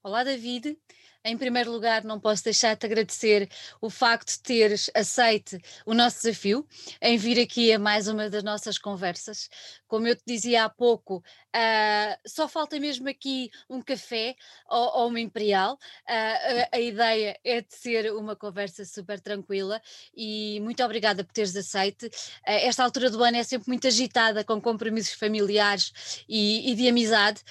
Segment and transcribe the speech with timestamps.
[0.00, 0.78] Olá, David.
[1.24, 6.22] Em primeiro lugar, não posso deixar de agradecer o facto de teres aceite o nosso
[6.22, 6.64] desafio
[7.02, 9.50] em vir aqui a mais uma das nossas conversas.
[9.88, 14.36] Como eu te dizia há pouco, uh, só falta mesmo aqui um café
[14.70, 15.74] ou, ou uma imperial.
[15.74, 19.82] Uh, a, a, ideia é de ser uma conversa super tranquila
[20.16, 22.06] e muito obrigada por teres aceite.
[22.06, 22.10] Uh,
[22.44, 27.42] esta altura do ano é sempre muito agitada com compromissos familiares e, e de amizade.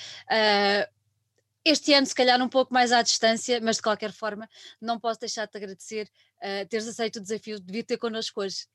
[1.70, 4.47] Este ano, se calhar, um pouco mais à distância, mas de qualquer forma,
[4.82, 8.39] não posso deixar de te agradecer uh, teres aceito o desafio de vir ter connosco
[8.39, 8.65] hoje.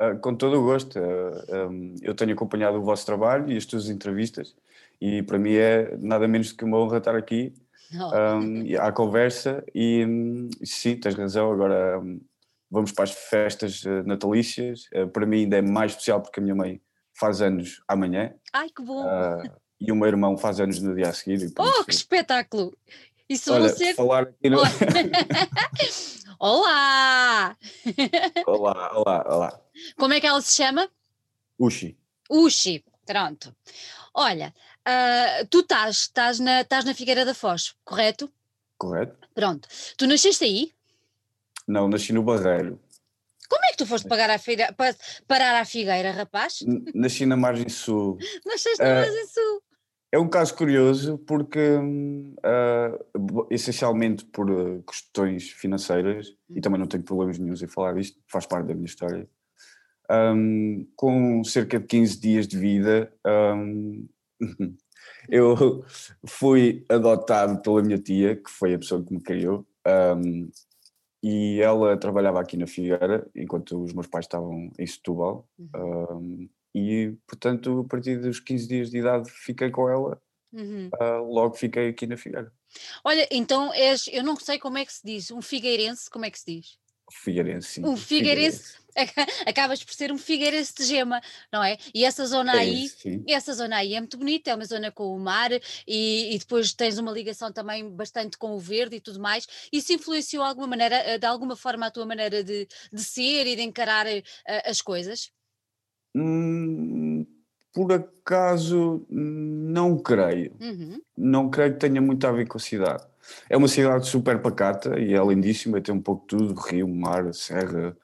[0.00, 0.98] Uh, com todo o gosto.
[0.98, 4.56] Uh, eh, um, eu tenho acompanhado o vosso trabalho e as tuas entrevistas,
[4.98, 7.52] e para mim é nada menos do que uma honra estar aqui
[7.92, 9.62] um, à conversa.
[9.74, 11.52] E um, sim, tens razão.
[11.52, 12.00] Agora
[12.70, 14.88] vamos para as festas natalícias.
[15.12, 16.80] para mim, ainda é mais especial porque a minha mãe
[17.12, 18.32] faz anos amanhã.
[18.54, 19.04] Ai, que bom!
[19.80, 21.52] E o meu irmão faz anos no dia a seguir.
[21.58, 22.76] Oh, que espetáculo!
[23.28, 23.94] Isso Olha, ser...
[23.94, 24.58] falar aqui no...
[26.40, 27.56] olá!
[28.46, 29.60] olá, olá, olá.
[29.96, 30.88] Como é que ela se chama?
[31.58, 31.96] Ushi.
[32.30, 33.54] Ushi, pronto.
[34.14, 34.54] Olha,
[34.86, 38.32] uh, tu estás, estás, na, estás na Figueira da Foz, correto?
[38.78, 39.28] Correto.
[39.34, 39.68] Pronto.
[39.96, 40.72] Tu nasceste aí?
[41.66, 42.80] Não, nasci no Barreiro.
[43.48, 44.74] Como é que tu foste pagar a feira,
[45.26, 46.64] parar à Figueira, rapaz?
[46.94, 48.18] Nasci na Margem Sul.
[48.44, 49.62] Nasceste na uh, Margem Sul.
[50.10, 56.60] É um caso curioso porque, uh, essencialmente por uh, questões financeiras, e uhum.
[56.62, 59.28] também não tenho problemas nenhums em falar isto, faz parte da minha história,
[60.10, 64.08] um, com cerca de 15 dias de vida, um,
[65.28, 65.84] eu
[66.26, 69.66] fui adotado pela minha tia, que foi a pessoa que me criou,
[70.16, 70.50] um,
[71.22, 75.46] e ela trabalhava aqui na Figueira, enquanto os meus pais estavam em Setúbal.
[75.58, 80.20] Uhum e portanto a partir dos 15 dias de idade fiquei com ela,
[80.52, 80.90] uhum.
[81.00, 82.52] uh, logo fiquei aqui na Figueira.
[83.04, 86.30] Olha, então és, eu não sei como é que se diz, um figueirense, como é
[86.30, 86.78] que se diz?
[87.10, 87.86] Figueirense, sim.
[87.86, 89.42] Um figueirense, figueirense.
[89.46, 91.20] acabas por ser um figueirense de gema,
[91.52, 91.78] não é?
[91.94, 94.92] E essa zona é aí, isso, essa zona aí é muito bonita, é uma zona
[94.92, 95.50] com o mar
[95.86, 99.46] e, e, depois tens uma ligação também bastante com o verde e tudo mais.
[99.72, 103.46] Isso influenciou de alguma maneira, eh, de alguma forma a tua maneira de, de ser
[103.46, 104.22] e de encarar uh,
[104.66, 105.30] as coisas?
[106.14, 107.26] Hum,
[107.72, 110.52] por acaso, não creio.
[110.60, 111.00] Uhum.
[111.16, 113.06] Não creio que tenha muito a ver com a cidade.
[113.48, 117.32] É uma cidade super pacata e é lindíssima, tem um pouco de tudo: rio, mar,
[117.34, 117.96] serra,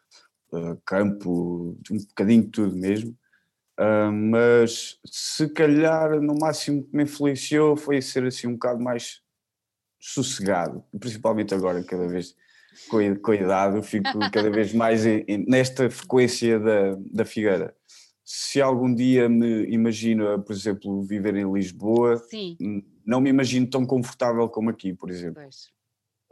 [0.52, 3.16] uh, campo, um bocadinho de tudo mesmo.
[3.80, 9.20] Uh, mas se calhar, no máximo que me influenciou foi ser assim um bocado mais
[9.98, 12.36] sossegado, principalmente agora, cada vez
[12.88, 17.74] com a, idade, eu fico cada vez mais em, nesta frequência da, da Figueira
[18.24, 22.56] se algum dia me imagino, por exemplo, viver em Lisboa, Sim.
[23.04, 25.42] não me imagino tão confortável como aqui, por exemplo.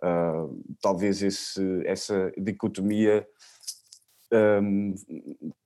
[0.03, 3.27] Uh, talvez esse, essa dicotomia
[4.33, 4.95] um,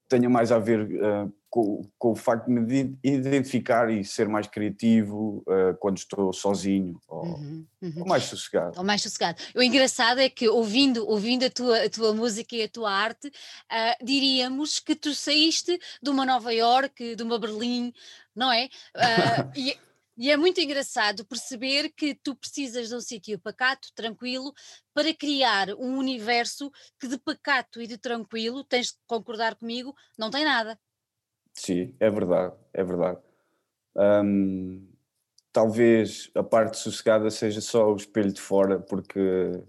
[0.08, 4.46] tenha mais a ver uh, com, com, o facto de me identificar e ser mais
[4.46, 7.92] criativo uh, quando estou sozinho ou, uhum, uhum.
[8.00, 8.78] ou, mais sossegado.
[8.78, 9.42] Ou mais sossegado.
[9.54, 13.28] O engraçado é que ouvindo, ouvindo a, tua, a tua música e a tua arte,
[13.28, 17.92] uh, diríamos que tu saíste de uma Nova York, de uma Berlim,
[18.34, 18.68] não é?
[19.56, 19.76] e,
[20.16, 24.52] e é muito engraçado perceber que tu precisas de um sítio pacato, tranquilo,
[24.94, 30.30] para criar um universo que de pacato e de tranquilo, tens de concordar comigo, não
[30.30, 30.78] tem nada.
[31.52, 33.20] Sim, é verdade, é verdade.
[33.94, 34.88] Um,
[35.52, 39.62] talvez a parte sossegada seja só o espelho de fora, porque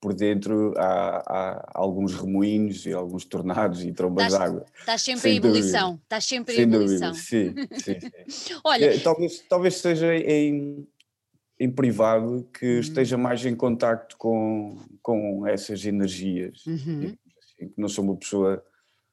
[0.00, 4.64] por dentro há, há, alguns remoinhos e alguns tornados e trombas de água.
[4.78, 7.14] Estás sempre Sem em ebulição, estás sempre Sem em ebulição.
[7.14, 7.96] Sim, sim,
[8.28, 8.54] sim.
[8.64, 10.88] Olha, é, talvez, talvez seja em,
[11.58, 12.80] em privado que uhum.
[12.80, 16.64] esteja mais em contacto com, com essas energias.
[16.66, 17.14] Uhum.
[17.38, 18.64] Assim, que não sou uma pessoa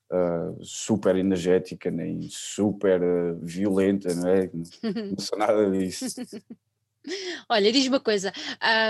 [0.09, 4.49] uh, super energética, nem super uh, violenta, não é?
[5.11, 6.05] Não sou nada disso.
[7.49, 8.33] Olha, diz uma coisa,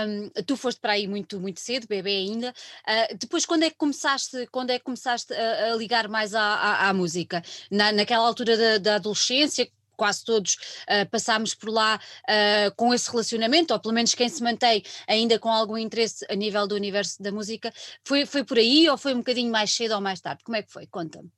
[0.06, 3.76] um, tu foste para aí muito, muito cedo, bebê ainda, uh, depois quando é que
[3.76, 7.42] começaste, quando é que começaste a, a ligar mais à, à, à música?
[7.70, 13.10] Na, naquela altura da, da adolescência, quase todos uh, passámos por lá uh, com esse
[13.10, 17.20] relacionamento, ou pelo menos quem se mantém ainda com algum interesse a nível do universo
[17.22, 17.72] da música,
[18.04, 20.44] foi, foi por aí ou foi um bocadinho mais cedo ou mais tarde?
[20.44, 20.86] Como é que foi?
[20.86, 21.37] Conta-me.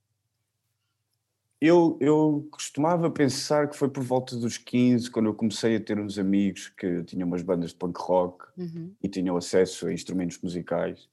[1.60, 6.00] Eu, eu costumava pensar que foi por volta dos 15, quando eu comecei a ter
[6.00, 8.94] uns amigos que tinham umas bandas de punk rock uhum.
[9.02, 11.06] e tinham acesso a instrumentos musicais.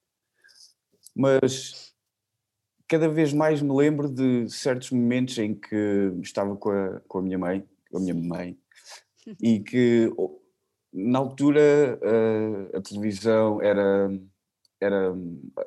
[1.13, 1.93] Mas
[2.87, 7.21] cada vez mais me lembro de certos momentos em que estava com a, com a
[7.21, 8.57] minha mãe, com a minha mãe,
[9.43, 10.09] e que
[10.93, 11.99] na altura
[12.73, 14.09] a televisão era
[14.79, 15.13] era,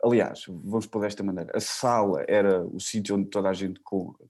[0.05, 3.81] aliás, vamos pôr desta maneira, a sala era o sítio onde toda a gente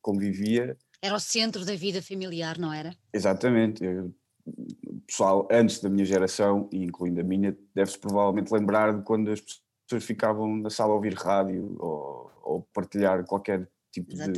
[0.00, 0.76] convivia.
[1.02, 2.94] Era o centro da vida familiar, não era?
[3.12, 3.84] Exatamente.
[3.86, 9.30] o pessoal antes da minha geração, e incluindo a minha, deve-se provavelmente lembrar de quando
[9.30, 9.40] as
[9.86, 14.32] pessoas ficavam na sala a ouvir rádio ou, ou partilhar qualquer tipo de,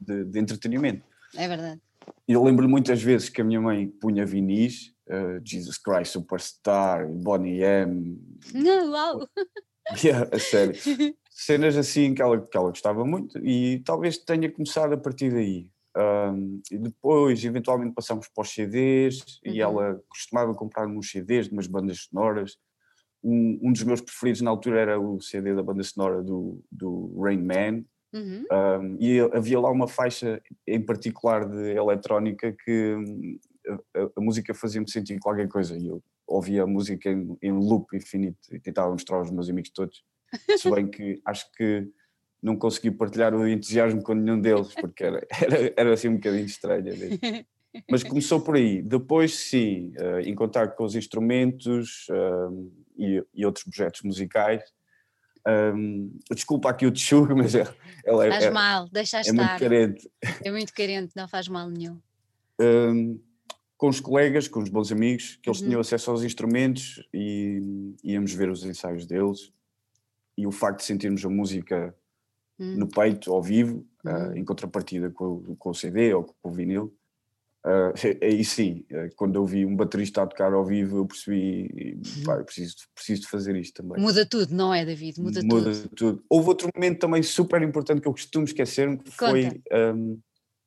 [0.00, 1.04] de, de, entretenimento.
[1.34, 1.80] É verdade.
[2.28, 7.62] Eu lembro muitas vezes que a minha mãe punha vinis, uh, Jesus Christ Superstar, Bonnie
[7.62, 8.18] M.
[8.54, 9.28] Uau!
[10.02, 10.74] Yeah, a sério.
[11.30, 15.68] Cenas assim que ela, que ela gostava muito e talvez tenha começado a partir daí.
[15.96, 19.52] Um, e depois, eventualmente, passamos para os CDs uhum.
[19.52, 22.56] e ela costumava comprar uns CDs de umas bandas sonoras.
[23.22, 27.20] Um, um, dos meus preferidos na altura era o CD da banda sonora do, do
[27.20, 27.84] Rain Man.
[28.12, 28.44] Uhum.
[28.50, 33.38] Um, e havia lá uma faixa em particular de eletrónica que hum,
[33.96, 37.96] a, a música fazia-me sentir qualquer coisa e eu ouvia a música em, em loop
[37.96, 40.04] infinito e tentava mostrar aos meus amigos todos.
[40.56, 41.88] Se bem que acho que
[42.42, 46.44] não consegui partilhar o entusiasmo com nenhum deles, porque era, era, era assim um bocadinho
[46.44, 46.92] estranho.
[47.90, 48.82] Mas começou por aí.
[48.82, 54.62] Depois, sim, uh, em contato com os instrumentos uh, e, e, outros projetos musicais.
[55.46, 59.34] Um, desculpa aqui o tchugo, mas ela é, faz é, mal, deixa é estar.
[59.34, 60.10] muito carente.
[60.42, 62.00] É muito carente, não faz mal nenhum.
[62.60, 63.20] Um,
[63.84, 65.66] com os colegas, com os bons amigos, que eles uhum.
[65.66, 69.52] tinham acesso aos instrumentos e íamos ver os ensaios deles.
[70.38, 71.94] E o facto de sentirmos a música
[72.58, 72.78] uhum.
[72.78, 74.30] no peito, ao vivo, uhum.
[74.30, 76.96] uh, em contrapartida com, com, o CD ou com o vinil,
[77.66, 77.92] uh,
[78.24, 82.36] aí sim, uh, quando eu vi um baterista a tocar ao vivo, eu percebi, pá,
[82.36, 84.02] eu preciso, preciso de fazer isto também.
[84.02, 85.20] Muda tudo, não é, David?
[85.20, 85.88] Muda, Muda tudo.
[85.90, 86.24] tudo.
[86.26, 89.32] Houve outro momento também super importante que eu costumo esquecer-me, que Conta.
[89.32, 89.62] foi
[89.94, 90.18] um,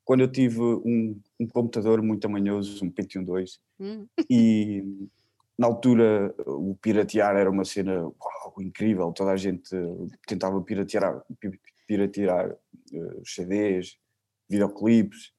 [0.08, 4.06] quando eu tive um, um computador muito amanhoso, um Pentium 2, hum.
[4.30, 4.82] e
[5.58, 9.68] na altura o piratear era uma cena uau, incrível, toda a gente
[10.26, 11.22] tentava piratear,
[11.86, 12.56] piratear
[12.90, 13.98] uh, CDs,
[14.48, 15.30] videoclipes,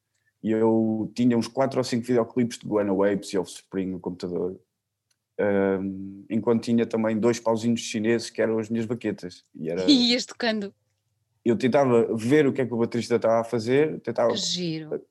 [0.44, 4.56] e eu tinha uns 4 ou 5 videoclipes de Guana Waves e Offspring no computador,
[5.82, 9.44] um, enquanto tinha também dois pauzinhos chineses que eram as minhas baquetas.
[9.56, 9.82] E, era...
[9.90, 10.72] e ias tocando
[11.50, 14.34] eu tentava ver o que é que o baterista estava a fazer, tentava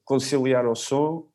[0.05, 1.29] conciliar o som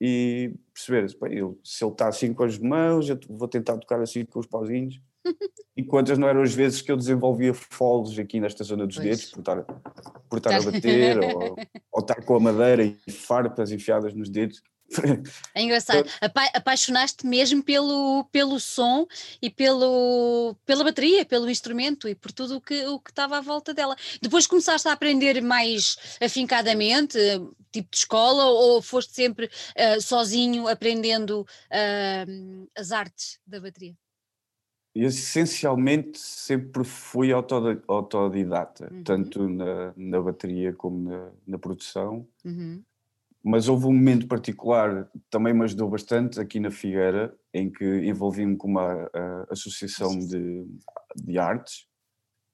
[0.00, 4.24] e perceber bem, se ele está assim com as mãos, eu vou tentar tocar assim
[4.24, 5.00] com os pauzinhos.
[5.76, 9.08] e quantas não eram as vezes que eu desenvolvia folds aqui nesta zona dos pois.
[9.08, 9.62] dedos, por estar,
[10.28, 11.56] por estar a bater, ou,
[11.92, 14.62] ou estar com a madeira e farpas enfiadas nos dedos.
[15.54, 16.08] É engraçado.
[16.20, 19.06] Apa apaixonaste mesmo pelo, pelo som
[19.40, 23.40] e pelo, pela bateria, pelo instrumento e por tudo o que, o que estava à
[23.40, 23.96] volta dela.
[24.20, 27.18] Depois começaste a aprender mais afincadamente,
[27.72, 33.94] tipo de escola, ou foste sempre uh, sozinho aprendendo uh, as artes da bateria?
[34.98, 39.04] essencialmente sempre fui autodidata, uhum.
[39.04, 42.26] tanto na, na bateria como na, na produção.
[42.42, 42.82] Uhum
[43.46, 48.56] mas houve um momento particular, também me ajudou bastante aqui na Figueira, em que envolvi-me
[48.56, 49.08] com uma
[49.48, 50.66] associação de,
[51.14, 51.86] de artes,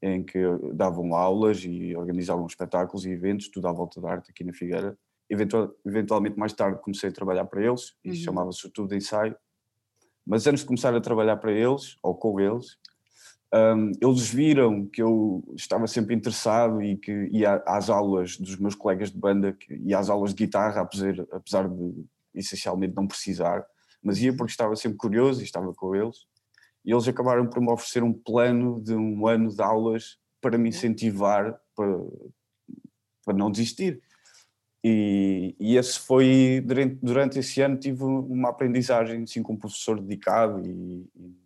[0.03, 0.39] em que
[0.75, 4.95] davam aulas e organizavam espetáculos e eventos, tudo à volta da arte aqui na Figueira.
[5.31, 8.15] Eventual, eventualmente, mais tarde, comecei a trabalhar para eles, e uhum.
[8.15, 9.35] chamava-se tudo de ensaio.
[10.27, 12.77] Mas antes de começar a trabalhar para eles, ou com eles,
[13.55, 18.75] um, eles viram que eu estava sempre interessado e que ia às aulas dos meus
[18.75, 22.05] colegas de banda e às aulas de guitarra, apesar, apesar de
[22.35, 23.65] essencialmente não precisar,
[24.03, 26.27] mas ia porque estava sempre curioso e estava com eles.
[26.85, 30.71] E eles acabaram por me oferecer um plano de um ano de aulas para me
[30.71, 32.01] incentivar para,
[33.25, 34.03] para não desistir.
[34.83, 40.01] E, e esse foi, durante, durante esse ano, tive uma aprendizagem assim, com um professor
[40.01, 41.42] dedicado e, e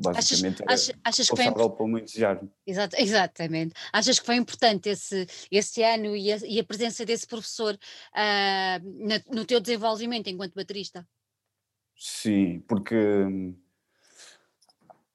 [0.00, 2.50] basicamente achas, era achas, que meu entusiasmo.
[2.66, 3.74] Exato, exatamente.
[3.92, 9.06] Achas que foi importante esse, esse ano e a, e a presença desse professor uh,
[9.06, 11.06] na, no teu desenvolvimento enquanto baterista?
[11.96, 13.54] Sim, porque hum,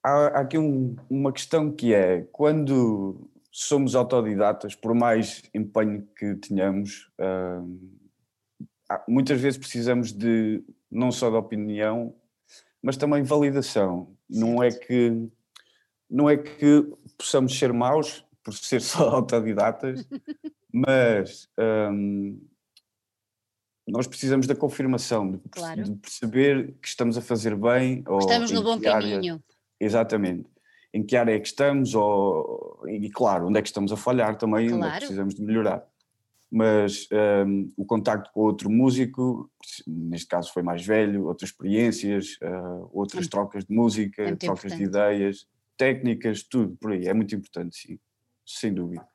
[0.03, 6.35] há, há aqui um, uma questão que é quando somos autodidatas, por mais empenho que
[6.35, 7.95] tenhamos, uh,
[9.07, 12.13] muitas vezes precisamos de não só da opinião,
[12.85, 14.15] mas também validação.
[14.29, 15.27] Não é que
[16.07, 16.87] não é que
[17.17, 20.07] possamos ser maus por ser só autodidatas,
[20.71, 21.49] mas
[21.91, 22.39] um,
[23.87, 25.83] nós precisamos da confirmação, de, claro.
[25.83, 28.03] de, perceber que estamos a fazer bem.
[28.05, 29.33] Ou estamos no bom caminho.
[29.33, 29.43] Área,
[29.79, 30.47] exatamente.
[30.93, 34.37] Em que área é que estamos, ou, e claro, onde é que estamos a falhar
[34.37, 34.77] também, claro.
[34.77, 35.83] onde é que precisamos de melhorar.
[36.55, 37.09] Mas
[37.45, 39.51] um, o contacto com outro músico,
[39.85, 44.71] neste caso foi mais velho, outras experiências, uh, outras é, trocas de música, é trocas
[44.71, 44.77] importante.
[44.77, 45.47] de ideias,
[45.77, 47.99] técnicas, tudo por aí, é muito importante, sim,
[48.45, 49.05] sem dúvida.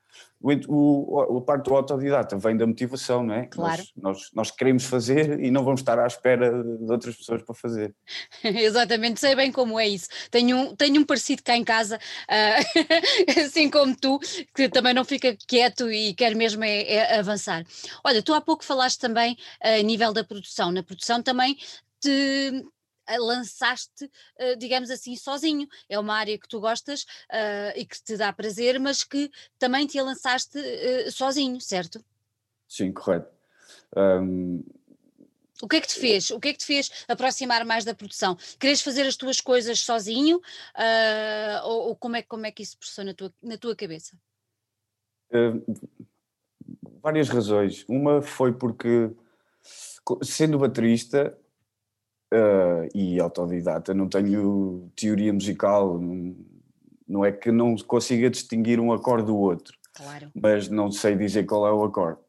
[0.43, 3.47] O, o, a parte do autodidata vem da motivação, não é?
[3.47, 3.83] Claro.
[3.95, 7.55] Nós, nós, nós, queremos fazer e não vamos estar à espera de outras pessoas para
[7.55, 7.95] fazer.
[8.43, 10.09] Exatamente, sei bem como é isso.
[10.31, 14.19] Tenho um, tenho um parecido cá em casa, uh, assim como tu,
[14.55, 17.63] que também não fica quieto e quer mesmo é, é avançar.
[18.03, 20.73] Olha, tu há pouco falaste também uh, a nível da produção.
[20.73, 21.59] Na produção também
[22.01, 22.65] te,
[23.19, 25.67] lançaste, uh, digamos assim, sozinho.
[25.89, 29.87] É uma área que tu gostas uh, e que te dá prazer, mas que também
[29.87, 32.05] te lançaste uh, sozinho, certo?
[32.69, 33.31] Sim, correto.
[33.97, 34.63] Um...
[35.63, 36.31] O que é que te fez?
[36.31, 38.35] O que é que te fez aproximar mais da produção?
[38.59, 40.41] Queres fazer as tuas coisas sozinho?
[41.65, 44.17] ou, ou como, é, como é que isso processou na tua, na tua cabeça?
[47.03, 47.85] várias razões.
[47.89, 49.11] Uma foi porque,
[50.23, 51.37] sendo baterista,
[52.33, 56.37] uh, e autodidata, não tenho teoria musical, não,
[57.07, 60.31] não é que não consiga distinguir um acorde do outro, claro.
[60.35, 62.21] mas não sei dizer qual é o acorde.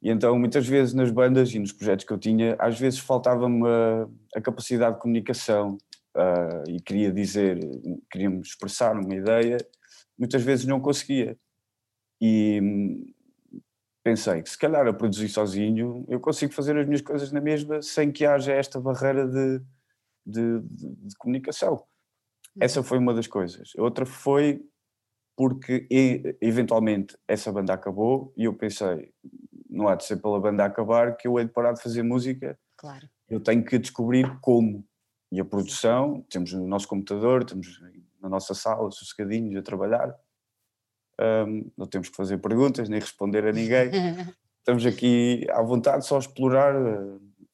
[0.00, 3.66] E então, muitas vezes nas bandas e nos projetos que eu tinha, às vezes faltava-me
[3.66, 5.76] a, a, capacidade de comunicação
[6.16, 7.58] uh, e queria dizer,
[8.10, 9.58] queria-me expressar uma ideia,
[10.16, 11.36] muitas vezes não conseguia.
[12.20, 12.60] E
[14.08, 17.82] pensei que se calhar a produzir sozinho eu consigo fazer as minhas coisas na mesma
[17.82, 19.60] sem que haja esta barreira de,
[20.24, 21.74] de, de, de comunicação.
[21.74, 22.62] Uhum.
[22.62, 23.74] Essa foi uma das coisas.
[23.76, 24.64] Outra foi
[25.36, 25.86] porque
[26.40, 29.12] eventualmente essa banda acabou e eu pensei,
[29.68, 32.58] não há de ser pela banda acabar que eu hei de parar de fazer música.
[32.76, 33.08] Claro.
[33.28, 34.84] Eu tenho que descobrir como.
[35.30, 37.78] E a produção, temos no nosso computador, temos
[38.20, 40.18] na nossa sala, sossegadinhos a trabalhar
[41.20, 43.90] um, não temos que fazer perguntas nem responder a ninguém.
[44.58, 46.74] Estamos aqui à vontade só a explorar,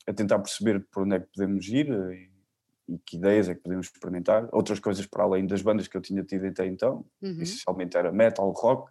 [0.07, 3.61] a tentar perceber por onde é que podemos ir e, e que ideias é que
[3.61, 4.49] podemos experimentar.
[4.53, 7.41] Outras coisas para além das bandas que eu tinha tido até então, uhum.
[7.41, 8.91] essencialmente era metal, rock,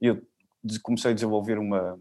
[0.00, 0.22] e eu
[0.82, 1.98] comecei a desenvolver uma,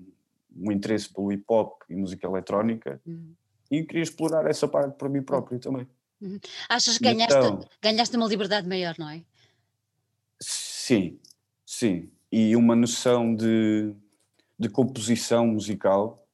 [0.56, 3.34] um interesse pelo hip hop e música eletrónica uhum.
[3.72, 5.88] e queria explorar essa parte para mim próprio também.
[6.22, 6.40] Uhum.
[6.70, 9.24] Achas que ganhaste, então, ganhaste uma liberdade maior, não é?
[10.40, 11.20] Sim,
[11.78, 13.94] Sim, e uma noção de,
[14.58, 16.26] de composição musical.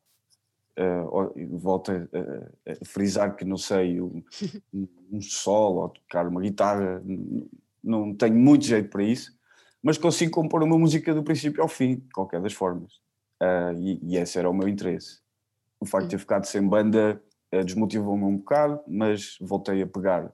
[0.77, 4.23] Uh, volto a, a, a, frisar que não sei um,
[5.11, 7.03] um solo ou tocar uma guitarra,
[7.83, 9.35] não tenho muito jeito para isso,
[9.81, 12.93] mas consigo compor uma música do princípio ao fim, de qualquer das formas.
[13.41, 15.21] Uh, e, e, esse era o meu interesse.
[15.79, 17.19] O facto de ter ficado sem banda
[17.51, 20.31] uh, desmotivou-me um bocado, mas voltei a pegar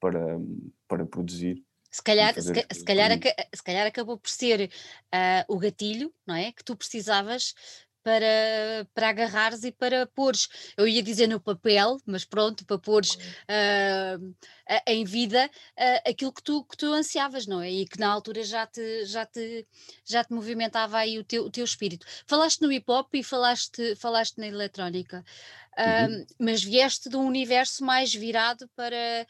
[0.00, 0.40] para,
[0.88, 1.62] para produzir
[1.96, 3.10] se calhar, se, se, calhar,
[3.54, 4.70] se calhar acabou por ser
[5.14, 6.52] uh, o gatilho, não é?
[6.52, 7.54] Que tu precisavas
[8.02, 13.14] para, para agarrares e para pôres, eu ia dizer no papel, mas pronto, para pôres
[13.14, 14.34] uh,
[14.86, 17.70] em vida uh, aquilo que tu, que tu ansiavas, não é?
[17.70, 19.66] E que na altura já te, já te,
[20.04, 22.06] já te movimentava aí o teu, o teu espírito.
[22.26, 25.24] Falaste no hip hop e falaste, falaste na eletrónica.
[25.78, 26.24] Uhum.
[26.38, 29.26] mas vieste de um universo mais virado para,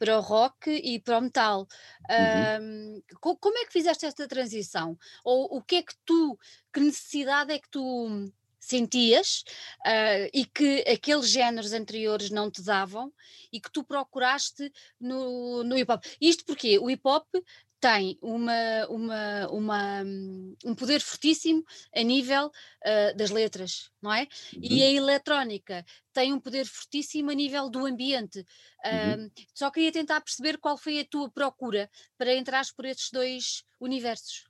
[0.00, 1.68] para o rock e para o metal.
[2.08, 3.02] Uhum.
[3.20, 4.98] como é que fizeste esta transição?
[5.22, 6.38] Ou o que é que tu,
[6.72, 9.44] que necessidade é que tu sentias
[9.86, 13.12] uh, e que aqueles géneros anteriores não te davam
[13.52, 16.02] e que tu procuraste no, no hip hop.
[16.18, 17.26] Isto porque o hip hop
[17.80, 20.02] tem uma, uma, uma,
[20.64, 21.64] um poder fortíssimo
[21.96, 24.28] a nível uh, das letras, não é?
[24.54, 24.60] Uhum.
[24.62, 28.40] E a eletrónica tem um poder fortíssimo a nível do ambiente.
[28.84, 29.30] Uh, uhum.
[29.54, 34.49] Só queria tentar perceber qual foi a tua procura para entrares por estes dois universos.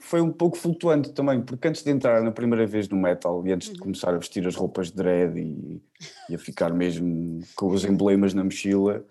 [0.00, 3.52] Foi um pouco flutuante também, porque antes de entrar na primeira vez no metal e
[3.52, 3.74] antes uhum.
[3.74, 5.82] de começar a vestir as roupas de dread e,
[6.30, 9.04] e a ficar mesmo com os emblemas na mochila,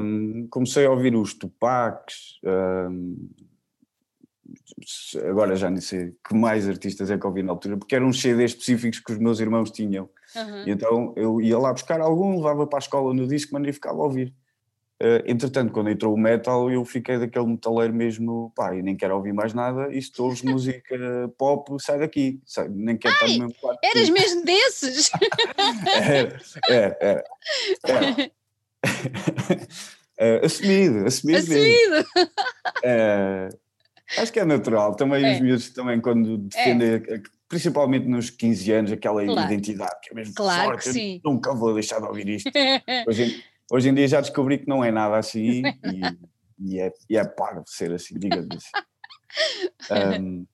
[0.00, 3.28] um, comecei a ouvir os Tupacs, um,
[5.28, 8.52] agora já nem sei que mais artistas é que ouvi na altura, porque eram CDs
[8.52, 10.08] específicos que os meus irmãos tinham.
[10.34, 10.66] Uhum.
[10.66, 13.72] E então eu ia lá buscar algum, levava para a escola no disco, mas e
[13.72, 14.34] ficava a ouvir.
[15.02, 19.14] Uh, entretanto, quando entrou o metal, eu fiquei daquele metaleiro mesmo, pá, e nem quero
[19.14, 20.96] ouvir mais nada, e se tu ouves música
[21.36, 23.78] pop, sai daqui, sai, nem quero estar no mesmo quarto.
[23.84, 25.10] Eras mesmo desses?
[26.70, 27.24] é, é, é.
[27.92, 28.30] é.
[30.18, 31.38] é assumido, assumido.
[31.40, 32.06] Assumido!
[32.82, 33.48] É,
[34.16, 37.02] acho que é natural, também os meus também quando defendem,
[37.50, 39.52] principalmente nos 15 anos, aquela claro.
[39.52, 41.20] identidade que é mesmo claro forte, que sim.
[41.22, 42.50] nunca vou deixar de ouvir isto.
[43.06, 46.00] Hoje, Hoje em dia já descobri que não é nada assim e,
[46.58, 48.86] e, é, e é parvo ser assim, assim.
[49.90, 50.46] Um,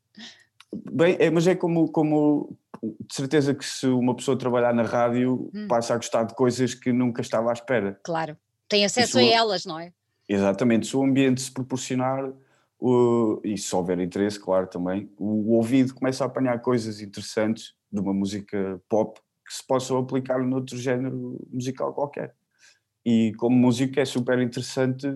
[0.73, 5.51] Bem, é, mas é como, como de certeza que se uma pessoa trabalhar na rádio
[5.55, 5.69] hum.
[5.69, 8.01] passa a gostar de coisas que nunca estava à espera.
[8.03, 8.37] Claro,
[8.69, 9.93] tem acesso a elas, não é?
[10.27, 12.33] Exatamente, se o ambiente se proporcionar,
[12.81, 17.75] o, e se houver interesse, claro, também, o, o ouvido começa a apanhar coisas interessantes
[17.93, 22.35] de uma música pop que se possam aplicar noutro género musical qualquer.
[23.05, 25.07] E como música é super interessante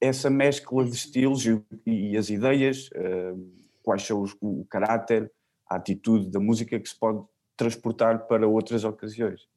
[0.00, 5.30] essa mescla de estilos e, e as ideias, uh, quais são os, o caráter,
[5.68, 7.24] a atitude da música que se pode
[7.56, 9.48] transportar para outras ocasiões.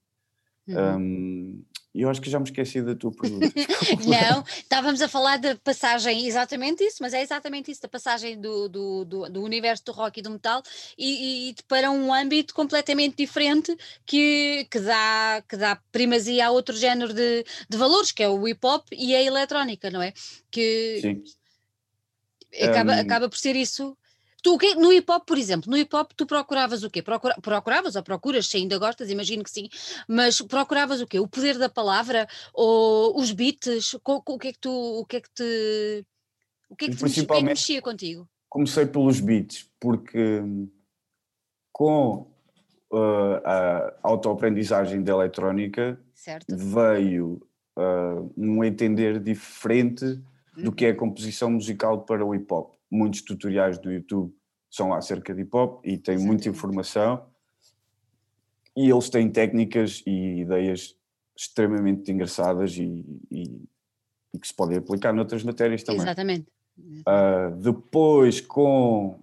[0.67, 0.97] Uhum.
[0.97, 1.63] Um,
[1.97, 3.47] e eu acho que já me esqueci da tua pergunta.
[4.05, 8.69] não, estávamos a falar da passagem, exatamente isso, mas é exatamente isso, da passagem do,
[8.69, 10.61] do, do, do universo do rock e do metal
[10.95, 13.75] e, e, para um âmbito completamente diferente
[14.05, 18.47] que, que, dá, que dá primazia a outro género de, de valores, que é o
[18.47, 20.13] hip hop e a eletrónica, não é?
[20.51, 21.23] Que Sim.
[22.61, 22.99] Acaba, um...
[22.99, 23.97] acaba por ser isso
[24.47, 27.01] Tu, no hip hop, por exemplo, no hip hop tu procuravas o quê?
[27.01, 29.67] Procura, procuravas ou procuras, se ainda gostas, imagino que sim,
[30.07, 31.19] mas procuravas o quê?
[31.19, 33.93] O poder da palavra ou os beats?
[33.95, 36.05] O, o que é que tu, o que é que te,
[36.69, 38.29] o que é que, te mexia, que mexia contigo?
[38.47, 40.41] Comecei pelos beats, porque
[41.73, 42.31] com
[42.93, 46.55] uh, a autoaprendizagem da eletrónica certo.
[46.55, 47.41] veio
[47.77, 50.21] uh, um entender diferente
[50.55, 50.99] do que é a uhum.
[50.99, 54.33] composição musical para o hip hop muitos tutoriais do YouTube
[54.69, 57.25] são acerca de hip hop e têm muita informação
[58.75, 60.95] e eles têm técnicas e ideias
[61.35, 63.61] extremamente engraçadas e, e,
[64.33, 66.01] e que se podem aplicar noutras matérias também.
[66.01, 66.47] Exatamente.
[66.79, 69.19] Uh, depois, com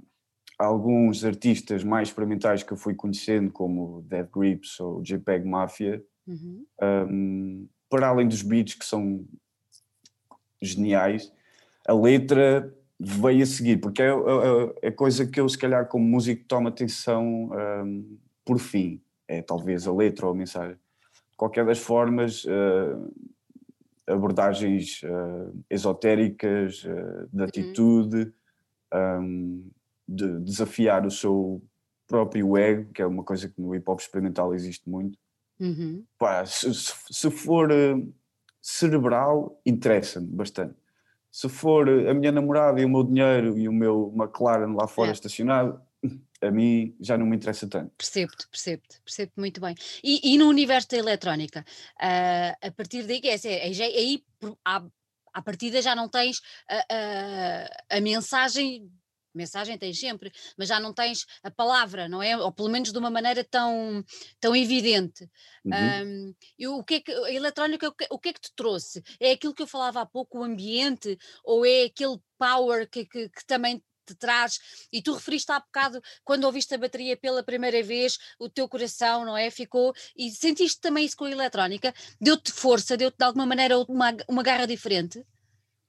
[0.59, 6.65] alguns artistas mais experimentais que eu fui conhecendo, como Dead Grips ou JPEG Mafia, uhum.
[6.83, 9.25] um, para além dos beats que são
[10.61, 11.33] geniais,
[11.87, 16.05] a letra veio a seguir, porque é, é, é, coisa que eu, se calhar, como
[16.05, 17.51] músico, tomo atenção
[17.85, 19.01] um, por fim.
[19.27, 20.77] É talvez a letra ou a mensagem.
[21.31, 23.13] De qualquer das formas, uh,
[24.07, 27.45] abordagens uh, esotéricas, uh, de uhum.
[27.45, 28.33] atitude,
[28.93, 29.71] um,
[30.07, 31.63] de desafiar o seu
[32.07, 35.19] próprio ego, que é uma coisa que no hip hop experimental existe muito.
[35.59, 36.05] Uhum.
[36.19, 37.71] Pá, se, se, for
[38.61, 40.75] cerebral, interessa-me bastante
[41.35, 45.11] se for a minha namorada e o meu dinheiro e o meu McLaren lá fora
[45.11, 45.13] é.
[45.13, 45.83] estacionado,
[46.41, 47.91] a mim já não me interessa tanto.
[47.99, 49.75] Percebo-te, percebo-te, percebo-te muito bem.
[50.05, 51.67] E, e, no universo da eletrónica,
[52.01, 54.23] uh, a partir daí, é, é, é, aí,
[54.65, 54.85] à,
[55.33, 58.89] à partida já não tens a, a, a mensagem
[59.35, 62.37] mensagem tens sempre, mas já não tens a palavra, não é?
[62.37, 64.05] Ou pelo menos de uma maneira tão,
[64.41, 65.29] tão evidente.
[65.65, 65.73] Uhum.
[66.07, 68.53] Um, e o que é que, a eletrónica, o que, o que, é que te
[68.55, 69.03] trouxe?
[69.19, 73.29] É aquilo que eu falava há pouco, o ambiente, ou é aquele power que, que,
[73.29, 74.61] que também te traz,
[74.93, 79.25] e tu referiste há bocado, quando ouviste a bateria pela primeira vez, o teu coração,
[79.25, 79.51] não é?
[79.51, 81.93] Ficou, e sentiste também isso com a eletrónica?
[82.21, 85.25] Deu-te força, deu-te de alguma maneira uma, uma garra diferente?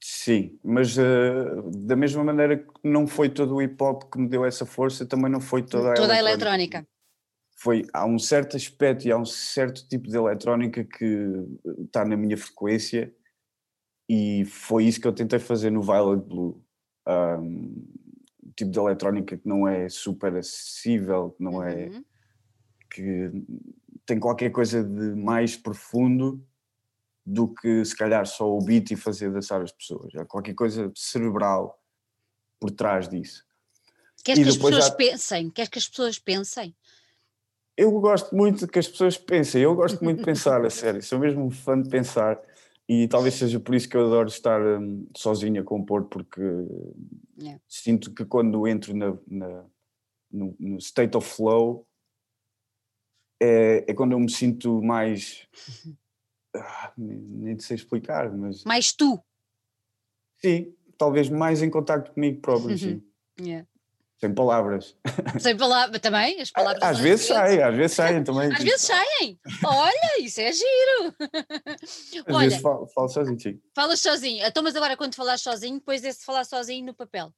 [0.08, 4.30] Sim, mas uh, da mesma maneira que não foi todo o hip hop que me
[4.30, 6.88] deu essa força, também não foi toda a Toda a eletrónica.
[7.58, 11.48] Foi, há um certo aspecto e há um certo tipo de eletrónica que
[11.86, 13.12] está na minha frequência
[14.08, 16.64] e foi isso que eu tentei fazer no Violet Blue.
[17.08, 17.84] Um,
[18.56, 21.88] tipo de eletrónica que não é super acessível, que não é.
[21.88, 22.06] Uhum.
[22.92, 23.32] que
[24.06, 26.46] tem qualquer coisa de mais profundo
[27.26, 30.14] do que se calhar só o beat e fazer dançar as pessoas.
[30.16, 31.82] Há qualquer coisa cerebral
[32.60, 33.44] por trás disso.
[34.24, 34.92] Queres e que as pessoas já...
[34.92, 35.50] pensem?
[35.50, 36.76] Queres que as pessoas pensem?
[37.78, 41.20] Eu gosto muito que as pessoas pensem, eu gosto muito de pensar, a sério, sou
[41.20, 42.42] mesmo um fã de pensar
[42.88, 46.42] e talvez seja por isso que eu adoro estar um, sozinho a compor, porque
[47.38, 47.62] yeah.
[47.68, 49.66] sinto que quando entro na, na
[50.32, 51.86] no, no, state of flow
[53.42, 55.46] é, é quando eu me sinto mais
[56.56, 58.64] Ah, nem, nem sei explicar, mas.
[58.64, 59.24] Mais tu?
[60.38, 63.02] Sim, talvez mais em contato comigo próprio, sim.
[63.40, 63.68] Yeah.
[64.18, 64.96] Sem palavras.
[65.40, 66.40] Sem palavras também?
[66.40, 68.50] As palavras às vezes saem, às vezes saem também.
[68.52, 69.40] Às vezes saem.
[69.66, 71.16] Olha, isso é giro.
[72.26, 73.62] Às Olha, vezes falo, falo sozinho, sim.
[73.76, 74.46] Falas sozinho.
[74.46, 77.34] Então, mas agora quando falas sozinho, depois é se falar sozinho no papel.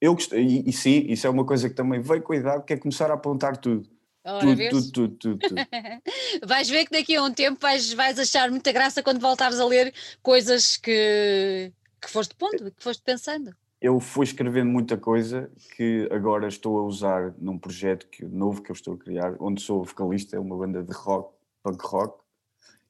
[0.00, 2.76] Eu gostei, e, e, sim, isso é uma coisa que também veio cuidar, que é
[2.76, 3.88] começar a apontar tudo.
[4.30, 5.54] Ora, tudo, tudo, tudo.
[6.46, 9.64] vais ver que daqui a um tempo vais, vais achar muita graça quando voltares a
[9.64, 13.56] ler coisas que, que foste pondo, que foste pensando.
[13.80, 18.70] Eu fui escrevendo muita coisa que agora estou a usar num projeto que, novo que
[18.70, 22.22] eu estou a criar, onde sou vocalista, é uma banda de rock, punk rock,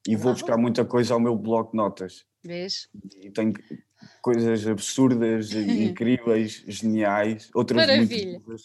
[0.08, 2.24] e vou buscar muita coisa ao meu bloco de notas.
[2.42, 2.88] Vês?
[3.22, 3.52] E tenho,
[4.20, 8.40] coisas absurdas, incríveis, geniais, outras Maravilha.
[8.46, 8.64] muito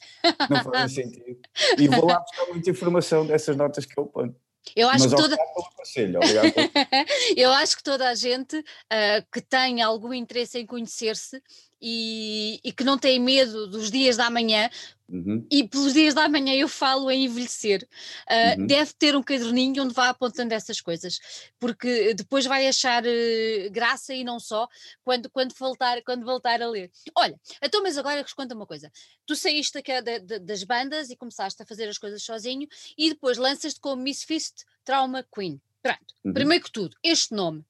[0.50, 1.40] não fazem sentido.
[1.78, 4.36] E vou lá buscar muita informação dessas notas que eu ponho.
[4.76, 5.38] Eu acho Mas que toda...
[7.36, 11.42] eu acho que toda a gente uh, que tem algum interesse em conhecer-se
[11.86, 14.70] e, e, que não tem medo dos dias da manhã,
[15.10, 15.46] uhum.
[15.52, 17.86] e pelos dias da manhã eu falo em envelhecer,
[18.30, 18.66] uh, uhum.
[18.66, 21.20] deve ter um caderninho onde vá apontando essas coisas,
[21.60, 24.66] porque depois vai achar uh, graça e não só
[25.04, 26.90] quando, quando, voltar, quando voltar a ler.
[27.18, 28.90] Olha, então, mas agora conta uma coisa:
[29.26, 29.92] tu saíste aqui
[30.42, 32.66] das bandas e começaste a fazer as coisas sozinho,
[32.98, 35.60] e depois lanças-te como Miss Fist Trauma Queen.
[35.82, 36.32] Pronto, uhum.
[36.32, 37.66] primeiro que tudo, este nome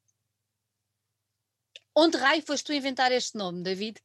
[1.96, 4.02] Onde raio foste tu inventar este nome, David?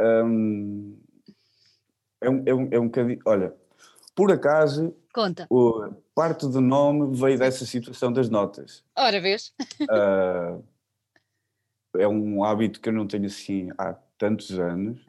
[0.00, 0.96] um,
[2.20, 3.20] é, um, é, um, é um bocadinho.
[3.24, 3.54] Olha,
[4.14, 4.94] por acaso.
[5.12, 5.46] Conta.
[5.50, 8.84] O, parte do nome veio dessa situação das notas.
[8.96, 9.52] Ora, vês?
[9.82, 10.64] Uh,
[11.96, 15.04] é um hábito que eu não tenho assim há tantos anos,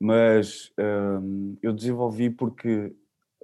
[0.00, 2.94] mas um, eu desenvolvi porque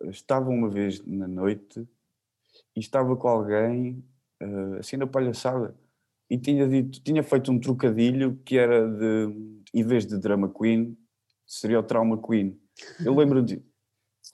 [0.06, 1.86] estava uma vez na noite
[2.74, 4.04] e estava com alguém
[4.42, 5.74] uh, assim na palhaçada
[6.28, 10.96] e tinha, dito, tinha feito um trocadilho que era de, em vez de drama queen,
[11.46, 12.58] seria o trauma queen.
[13.04, 13.62] Eu lembro de,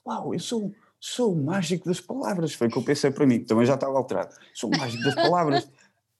[0.05, 3.43] uau, eu sou, sou o mágico das palavras, foi o que eu pensei para mim,
[3.43, 5.69] também já estava alterado, sou o mágico das palavras,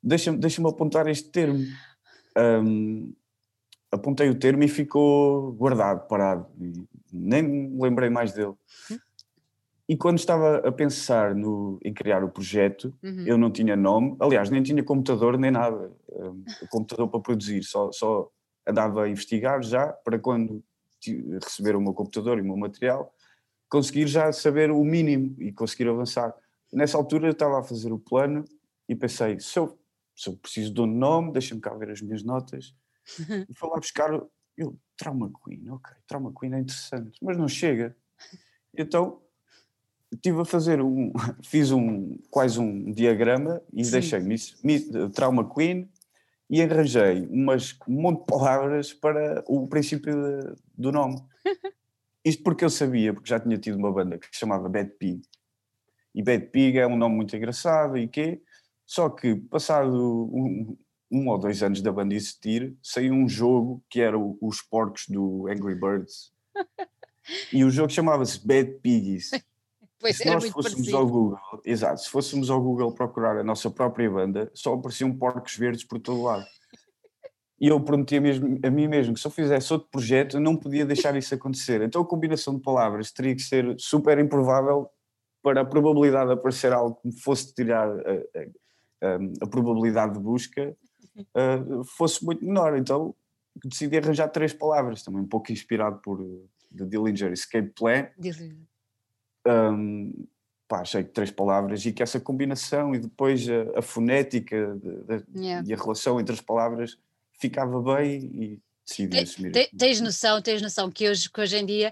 [0.04, 1.64] deixa-me deixa apontar este termo.
[2.38, 3.14] Um,
[3.92, 8.54] apontei o termo e ficou guardado, parado, e nem me lembrei mais dele.
[9.92, 13.26] E quando estava a pensar no, em criar o projeto, uhum.
[13.28, 17.92] eu não tinha nome, aliás, nem tinha computador nem nada, um, computador para produzir, só,
[17.92, 18.32] só
[18.66, 20.64] andava a investigar já para quando
[21.44, 23.14] receber o meu computador e o meu material,
[23.68, 26.34] conseguir já saber o mínimo e conseguir avançar.
[26.72, 28.46] Nessa altura eu estava a fazer o plano
[28.88, 29.78] e pensei, se eu,
[30.16, 32.74] se eu preciso de um nome, deixa-me cá ver as minhas notas,
[33.20, 34.10] e fui lá buscar,
[34.56, 37.94] eu, Trauma Queen, ok, Trauma Queen é interessante, mas não chega.
[38.74, 39.22] Então
[40.12, 41.12] estive a fazer um,
[41.44, 43.92] fiz um quase um diagrama e Sim.
[43.92, 45.90] deixei Miss, Miss, Trauma Queen
[46.50, 51.16] e arranjei umas, um monte de palavras para o princípio de, do nome.
[52.26, 55.22] Isto porque eu sabia, porque já tinha tido uma banda que se chamava Bad Pig.
[56.14, 58.42] E Bad Pig é um nome muito engraçado e quê?
[58.86, 60.78] Só que passado um,
[61.10, 65.08] um ou dois anos da banda existir, saiu um jogo que era o, os porcos
[65.08, 66.34] do Angry Birds.
[67.54, 69.32] e o jogo chamava-se Bad Piggies.
[70.02, 70.98] Pois se nós fôssemos parecido.
[70.98, 75.56] ao Google, exato, se fôssemos ao Google procurar a nossa própria banda, só apareciam porcos
[75.56, 76.44] verdes por todo lado.
[77.60, 80.42] E eu prometi a, mesmo, a mim mesmo que se eu fizesse outro projeto, eu
[80.42, 81.82] não podia deixar isso acontecer.
[81.84, 84.90] Então a combinação de palavras teria que ser super improvável
[85.44, 90.20] para a probabilidade de aparecer algo que me fosse tirar a, a, a probabilidade de
[90.20, 90.76] busca
[91.20, 92.76] uh, fosse muito menor.
[92.76, 93.14] Então
[93.64, 96.18] decidi arranjar três palavras, também um pouco inspirado por
[96.76, 98.08] The Dillinger Escape Plan.
[98.18, 98.71] Dillinger
[99.48, 100.28] um,
[100.68, 105.04] pá, achei que três palavras e que essa combinação e depois a, a fonética de,
[105.04, 105.68] de, yeah.
[105.68, 106.98] e a relação entre as palavras
[107.34, 109.52] ficava bem e decidi Te, assumir.
[109.52, 111.92] Te, tens noção, tens noção que hoje, que hoje em dia,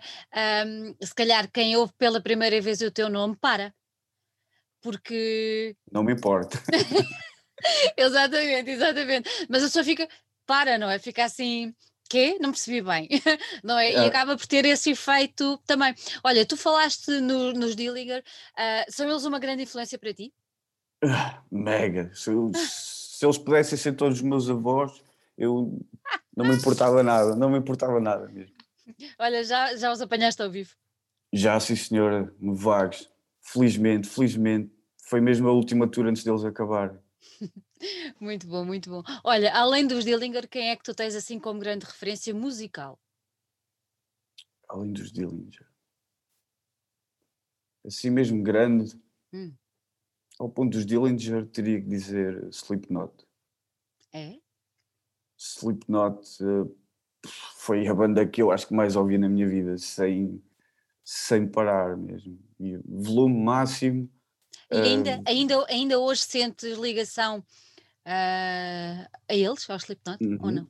[0.66, 3.74] um, se calhar quem ouve pela primeira vez o teu nome para.
[4.82, 5.76] Porque.
[5.92, 6.62] Não me importa.
[7.98, 9.30] exatamente, exatamente.
[9.50, 10.08] Mas a pessoa fica,
[10.46, 10.98] para, não é?
[11.00, 11.76] Fica assim
[12.10, 12.38] quê?
[12.42, 13.08] Não percebi bem,
[13.64, 13.90] não é?
[13.90, 13.94] é?
[13.94, 15.94] E acaba por ter esse efeito também.
[16.24, 20.34] Olha, tu falaste no, nos Dillinger, uh, são eles uma grande influência para ti?
[21.04, 22.12] Uh, mega.
[22.14, 25.02] Se, se, eles pudessem ser todos os meus avós,
[25.38, 25.80] eu
[26.36, 28.56] não me importava nada, não me importava nada mesmo.
[29.20, 30.76] Olha, já, já os apanhaste ao vivo?
[31.32, 33.08] Já, sim senhora, no Vagos.
[33.42, 34.72] Felizmente, felizmente.
[35.04, 36.98] Foi mesmo a última tour antes deles acabarem.
[38.20, 39.04] Muito bom, muito bom.
[39.24, 43.00] Olha, além dos Dillinger, quem é que tu tens assim como grande referência musical?
[44.68, 45.68] Além dos Dillinger.
[47.86, 49.00] Assim mesmo grande.
[49.34, 49.54] Hum.
[50.38, 53.14] Ao ponto dos Dillinger, teria que dizer Slipknot.
[54.14, 54.40] É?
[55.38, 56.78] Slipknot uh,
[57.56, 60.44] foi a banda que eu acho que mais ouvi na minha vida, sem,
[61.04, 62.40] sem parar mesmo.
[62.60, 64.10] E volume máximo.
[64.72, 67.44] E ainda, uh, ainda, ainda hoje sentes ligação
[68.06, 70.38] uh, a eles, ao Slipknot, uhum.
[70.42, 70.68] ou não?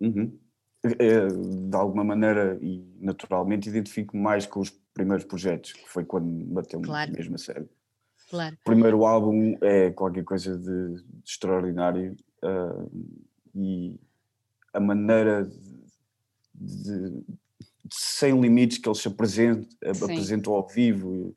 [0.00, 0.38] Uhum.
[0.84, 6.28] É, de alguma maneira e naturalmente identifico mais com os primeiros projetos, que foi quando
[6.46, 7.12] bateu claro.
[7.12, 7.68] mesmo a sério.
[8.28, 8.56] Claro.
[8.60, 12.90] O primeiro álbum é qualquer coisa de, de extraordinário uh,
[13.54, 13.98] e
[14.72, 15.44] a maneira
[16.54, 17.24] de, de,
[17.92, 19.68] sem limites que eles se apresentam,
[20.02, 21.34] apresentam ao vivo.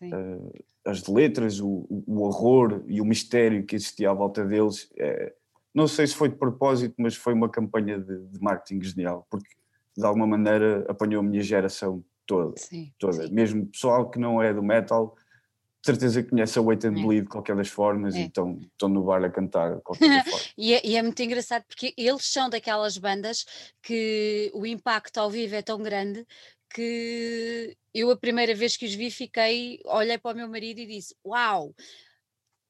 [0.00, 0.52] Uh,
[0.88, 5.34] as letras, o, o horror e o mistério que existia à volta deles, é,
[5.74, 9.50] não sei se foi de propósito, mas foi uma campanha de, de marketing genial, porque
[9.94, 13.26] de alguma maneira apanhou a minha geração toda, sim, toda.
[13.26, 13.34] Sim.
[13.34, 15.14] mesmo pessoal que não é do metal,
[15.82, 17.02] de certeza que conhece a Wait and é.
[17.02, 18.20] Bleed de qualquer das formas é.
[18.20, 19.78] e estão, estão no bar a cantar
[20.56, 23.44] e, é, e, é, muito engraçado porque eles são daquelas bandas
[23.82, 26.26] que o impacto ao vivo é tão grande
[26.70, 30.86] que eu a primeira vez que os vi fiquei, olhei para o meu marido e
[30.86, 31.74] disse, uau,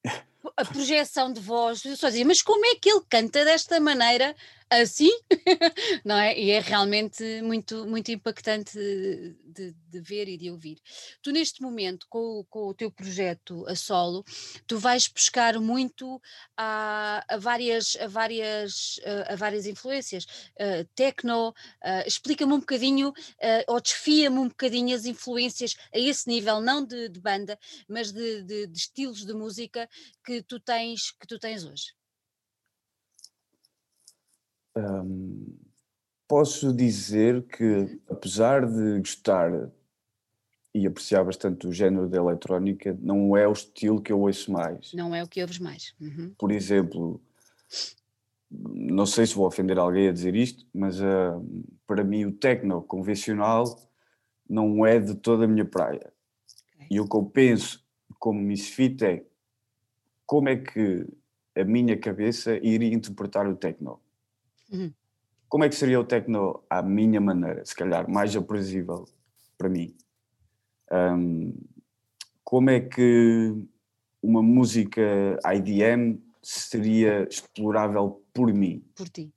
[0.56, 4.34] a projeção de voz, eu só dizia, mas como é que ele canta desta maneira
[4.70, 5.10] assim,
[6.04, 6.38] não é?
[6.38, 10.78] E é realmente muito, muito impactante de, de, ver e de ouvir.
[11.22, 14.24] Tu, neste momento, com, com, o teu projeto a solo,
[14.66, 16.20] tu vais buscar muito
[16.56, 20.24] a, a várias, a, várias, a, várias influências.
[20.54, 26.28] Uh, techno, uh, explica-me um bocadinho, uh, ou desfia-me um bocadinho as influências a esse
[26.28, 29.88] nível, não de, de banda, mas de, de, de estilos de música
[30.24, 31.97] que tu tens, que tu tens hoje.
[34.78, 35.56] Um,
[36.28, 38.00] posso dizer que, uhum.
[38.08, 39.70] apesar de gostar
[40.74, 44.92] e apreciar bastante o género da eletrónica, não é o estilo que eu ouço mais.
[44.92, 45.94] Não é o que ouves mais.
[46.00, 46.32] Uhum.
[46.38, 47.20] Por exemplo,
[48.50, 51.44] não sei se vou ofender alguém a dizer isto, mas uh,
[51.86, 53.64] para mim o techno convencional
[54.48, 56.12] não é de toda a minha praia.
[56.74, 56.86] Okay.
[56.90, 57.84] E o que eu penso
[58.18, 59.24] como misfit é
[60.26, 61.06] como é que
[61.56, 64.00] a minha cabeça iria interpretar o techno.
[64.70, 64.92] Uhum.
[65.48, 69.06] Como é que seria o techno à minha maneira, se calhar mais aprazível
[69.56, 69.94] para mim?
[70.92, 71.54] Um,
[72.44, 73.54] como é que
[74.22, 78.84] uma música IDM seria explorável por mim?
[78.94, 79.32] Por ti.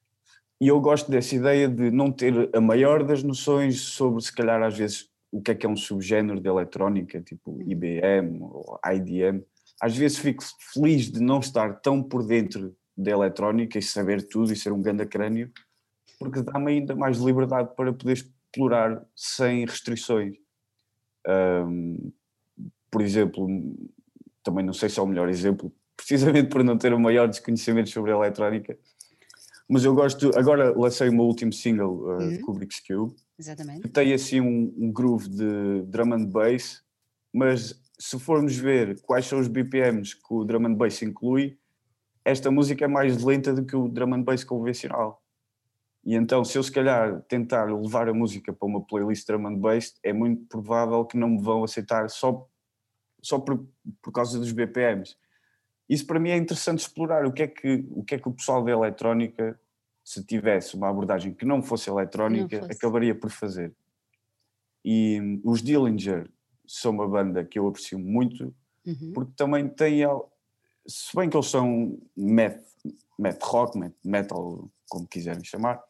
[0.60, 4.62] E eu gosto dessa ideia de não ter a maior das noções sobre, se calhar,
[4.62, 7.62] às vezes, o que é que é um subgénero de eletrónica, tipo uhum.
[7.72, 9.44] IBM ou IDM.
[9.82, 14.54] Às vezes fico feliz de não estar tão por dentro da eletrónica e saber tudo
[14.54, 15.52] e ser um grande crânio,
[16.20, 20.36] porque dá-me ainda mais liberdade para poder explorar sem restrições.
[21.28, 22.12] Um,
[22.90, 23.48] por exemplo,
[24.44, 27.90] também não sei se é o melhor exemplo, precisamente por não ter o maior desconhecimento
[27.90, 28.78] sobre a eletrónica,
[29.68, 30.32] mas eu gosto.
[30.38, 32.30] Agora lancei o meu último single uh, uhum.
[32.30, 33.84] de Kubrick's Cube, Exatamente.
[33.84, 36.84] que tem assim um, um groove de drum and bass,
[37.34, 41.58] mas se formos ver quais são os BPMs que o drum and bass inclui,
[42.24, 45.22] esta música é mais lenta do que o drum and bass convencional.
[46.04, 49.58] E então, se eu se calhar tentar levar a música para uma playlist drum and
[49.58, 52.48] bass, é muito provável que não me vão aceitar só,
[53.22, 53.68] só por,
[54.02, 55.16] por causa dos BPMs.
[55.88, 58.34] Isso para mim é interessante explorar o que é que o, que é que o
[58.34, 59.60] pessoal da eletrónica,
[60.04, 62.78] se tivesse uma abordagem que não fosse eletrónica, não fosse.
[62.78, 63.74] acabaria por fazer.
[64.84, 66.32] E os Dillinger
[66.66, 68.56] são uma banda que eu aprecio muito,
[68.86, 69.12] uhum.
[69.14, 70.04] porque também têm
[70.88, 72.62] se bem que eles são math,
[73.18, 75.82] math rock, math metal, como quiserem chamar,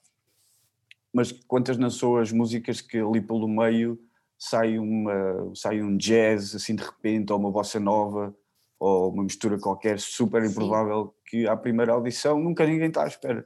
[1.13, 3.99] mas quantas não são as músicas que ali pelo meio
[4.37, 8.35] sai, uma, sai um jazz assim de repente, ou uma bossa nova,
[8.79, 11.13] ou uma mistura qualquer super improvável Sim.
[11.25, 13.45] que à primeira audição nunca ninguém está à espera.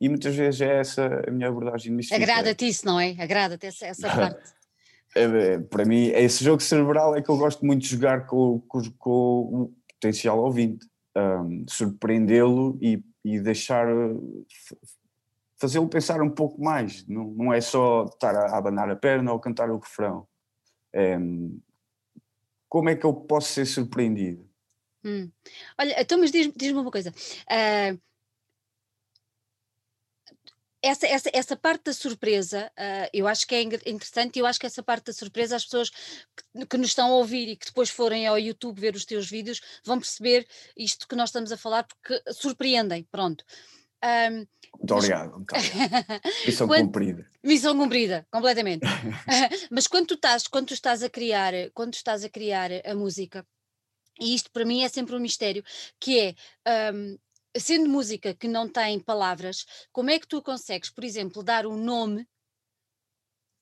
[0.00, 2.16] E muitas vezes é essa a minha abordagem mística.
[2.16, 3.14] Agrada-te isso, não é?
[3.18, 4.50] Agrada-te essa, essa parte.
[5.14, 8.60] É, é, para mim, esse jogo cerebral é que eu gosto muito de jogar com,
[8.66, 10.86] com, com potencial ouvinte,
[11.16, 13.86] um, surpreendê-lo e, e deixar
[15.60, 19.38] fazê-lo pensar um pouco mais, não, não é só estar a, abanar a perna ou
[19.38, 20.26] cantar o refrão.
[20.92, 21.18] É,
[22.66, 24.48] como é que eu posso ser surpreendido?
[25.04, 25.30] Hum.
[25.78, 27.10] Olha, então, mas diz-me diz uma coisa.
[27.10, 28.00] Uh,
[30.82, 34.58] essa, essa, essa parte da surpresa, uh, eu acho que é interessante e eu acho
[34.58, 37.66] que essa parte da surpresa as pessoas que, que, nos estão a ouvir e que
[37.66, 41.56] depois forem ao YouTube ver os teus vídeos vão perceber isto que nós estamos a
[41.56, 43.44] falar porque surpreendem, pronto.
[44.02, 44.46] Um,
[44.78, 46.20] muito obrigado, muito obrigado.
[46.46, 47.30] Missão quando, cumprida.
[47.44, 48.86] Missão cumprida, completamente.
[49.70, 53.46] mas quando tu estás, quando tu estás a criar, quando estás a criar a música,
[54.18, 55.64] e isto para mim é sempre um mistério,
[55.98, 56.34] que
[56.66, 57.18] é um,
[57.56, 61.76] sendo música que não tem palavras, como é que tu consegues, por exemplo, dar um
[61.76, 62.26] nome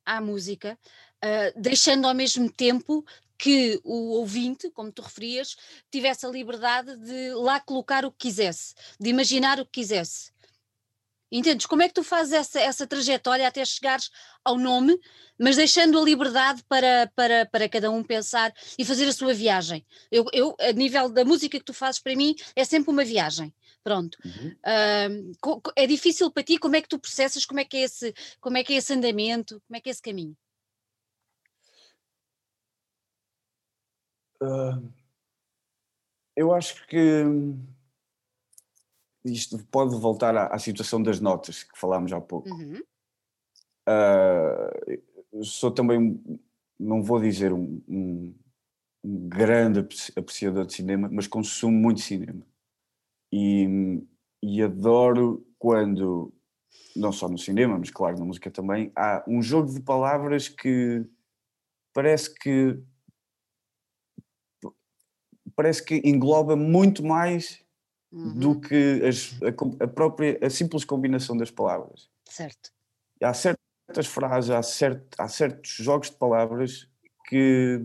[0.05, 0.79] à música,
[1.25, 3.05] uh, deixando ao mesmo tempo
[3.39, 5.57] que o ouvinte, como tu referias,
[5.91, 10.33] tivesse a liberdade de lá colocar o que quisesse, de imaginar o que quisesse.
[11.31, 11.67] Entendes?
[11.67, 14.11] Como é que tu fazes essa, essa trajetória até chegares
[14.45, 14.99] ao nome,
[15.39, 19.87] mas deixando a liberdade para, para, para cada um pensar e fazer a sua viagem?
[20.11, 23.53] Eu, eu, a nível da música que tu fazes, para mim, é sempre uma viagem.
[23.85, 24.19] Pronto.
[24.25, 25.31] Uhum.
[25.47, 26.59] Uh, é difícil para ti?
[26.59, 27.45] Como é que tu processas?
[27.45, 29.61] Como é que é esse, como é que é esse andamento?
[29.67, 30.37] Como é que é esse caminho?
[34.43, 34.93] Uh,
[36.37, 37.25] eu acho que
[39.25, 42.49] isto pode voltar à, à, situação das notas que falámos há pouco.
[42.51, 42.81] Uhum.
[43.89, 46.23] Uh, sou também,
[46.79, 48.35] não vou dizer um, um,
[49.05, 49.81] um, grande
[50.17, 52.47] apreciador de cinema, mas consumo muito cinema.
[53.33, 54.03] E,
[54.43, 56.33] e adoro quando,
[56.95, 61.05] não só no cinema, mas claro na música também, há um jogo de palavras que
[61.93, 62.79] parece que
[65.57, 67.67] parece que engloba muito mais
[68.13, 68.39] uhum.
[68.39, 72.09] do que as, a, a, própria, a simples combinação das palavras.
[72.25, 72.71] Certo.
[73.23, 76.89] Há certas frases, há, cert, há certos jogos de palavras
[77.29, 77.81] que,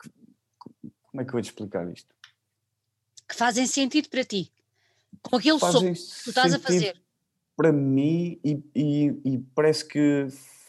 [0.00, 0.10] que,
[1.10, 2.14] Como é que eu vou te explicar isto?
[3.28, 4.52] Que fazem sentido para ti.
[5.22, 7.00] Com aquele som que tu estás a fazer.
[7.56, 10.26] Para mim, e, e, e parece que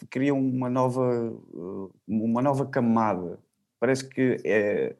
[0.10, 1.34] criam uma nova,
[2.08, 3.40] uma nova camada.
[3.80, 4.96] Parece que é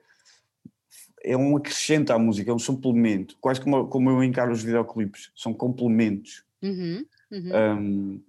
[1.26, 5.32] é um acrescento à música, é um suplemento, quase como, como eu encaro os videoclipes,
[5.36, 6.46] são complementos.
[6.62, 7.52] Uhum, uhum.
[7.80, 8.24] Um,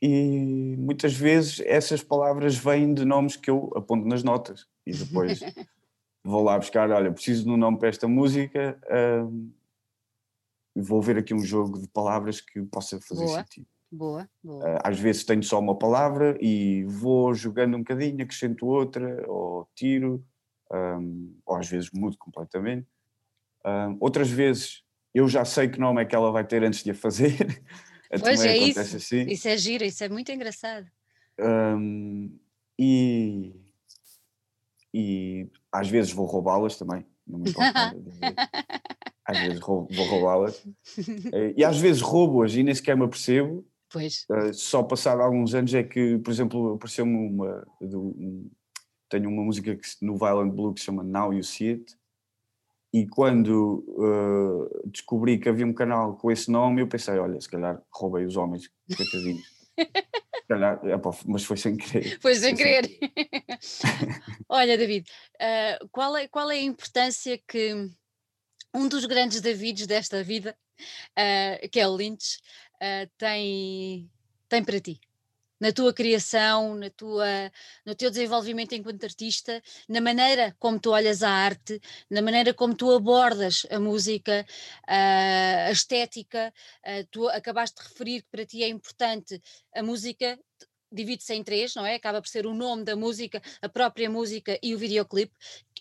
[0.00, 5.40] e muitas vezes essas palavras vêm de nomes que eu aponto nas notas e depois
[6.22, 8.78] vou lá buscar, olha, preciso de um nome para esta música,
[9.28, 9.50] um,
[10.76, 13.66] vou ver aqui um jogo de palavras que possa fazer boa, sentido.
[13.90, 14.64] Boa, boa.
[14.64, 19.68] Uh, às vezes tenho só uma palavra e vou jogando um bocadinho, acrescento outra, ou
[19.74, 20.22] tiro,
[20.72, 22.86] um, ou às vezes mudo completamente.
[23.64, 24.82] Um, outras vezes
[25.14, 27.34] eu já sei que nome é que ela vai ter antes de a fazer.
[28.20, 29.22] pois é isso, assim.
[29.22, 30.86] isso é giro, isso é muito engraçado.
[31.40, 32.38] Um,
[32.78, 33.54] e,
[34.92, 37.96] e às vezes vou roubá-las também, não me importa
[39.24, 40.64] Às vezes vou roubá-las.
[41.32, 43.66] Eh, e às vezes roubo-as e nem sequer me apercebo.
[43.90, 44.24] Pois.
[44.30, 48.48] Uh, só passado alguns anos é que, por exemplo, apareceu-me uma, um,
[49.08, 51.96] tenho uma música que, no Violent Blue que se chama Now You See It.
[52.92, 57.48] E quando uh, descobri que havia um canal com esse nome, eu pensei: olha, se
[57.48, 59.44] calhar roubei os homens, coitadinhos.
[60.48, 60.80] calhar,
[61.26, 62.18] mas foi sem querer.
[62.20, 62.88] Foi sem querer.
[64.48, 67.74] olha, David, uh, qual, é, qual é a importância que
[68.72, 70.56] um dos grandes Davids desta vida,
[71.18, 72.38] uh, que é o Lynch,
[73.18, 74.08] tem,
[74.48, 75.00] tem para ti?
[75.60, 77.26] Na tua criação, na tua,
[77.84, 82.74] no teu desenvolvimento enquanto artista, na maneira como tu olhas a arte, na maneira como
[82.74, 84.46] tu abordas a música,
[84.86, 86.52] a estética.
[87.10, 89.40] Tu acabaste de referir que para ti é importante
[89.74, 90.38] a música.
[90.92, 91.96] Divide-se em três, não é?
[91.96, 95.34] Acaba por ser o nome da música, a própria música e o videoclipe.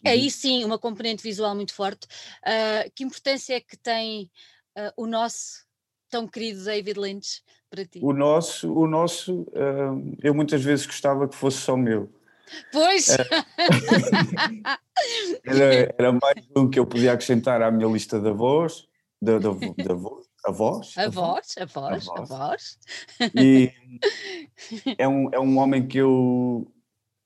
[0.04, 0.12] Uhum.
[0.12, 2.08] Aí sim, uma componente visual muito forte.
[2.44, 4.32] Uh, que importância é que tem
[4.78, 5.64] uh, o nosso
[6.10, 7.44] tão querido David Lynch
[7.76, 8.00] para ti?
[8.02, 12.10] O nosso, o nosso uh, eu muitas vezes gostava que fosse só meu.
[12.72, 13.08] Pois!
[15.46, 18.88] Era, era, mais um que eu podia acrescentar à minha lista de avós,
[19.22, 22.80] da, da, da voz, avós, avós, avós, avós.
[23.36, 23.72] E
[24.98, 26.72] é um, é um homem que eu.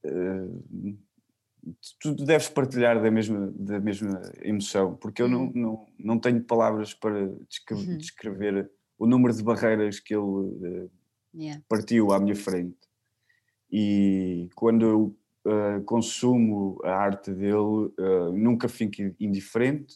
[0.04, 0.98] Uh,
[2.00, 5.52] tu deves partilhar da mesma, da mesma emoção, porque eu não, uhum.
[5.54, 7.98] não, não tenho palavras para descrever, uhum.
[7.98, 10.92] descrever o número de barreiras que ele uh,
[11.34, 11.64] yeah.
[11.70, 12.78] partiu à minha frente.
[13.72, 19.96] E quando eu uh, consumo a arte dele, uh, nunca fico indiferente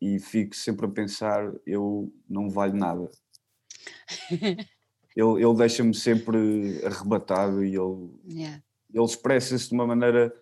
[0.00, 3.10] e fico sempre a pensar: eu não valho nada.
[4.30, 8.62] ele ele deixa-me sempre arrebatado e ele, yeah.
[8.94, 10.32] ele expressa-se de uma maneira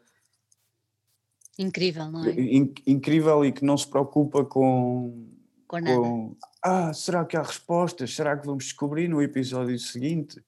[1.59, 2.33] incrível, não é?
[2.33, 5.34] In, incrível e que não se preocupa com,
[5.67, 5.97] com nada.
[5.97, 8.15] Com, ah, será que há respostas?
[8.15, 10.43] Será que vamos descobrir no episódio seguinte?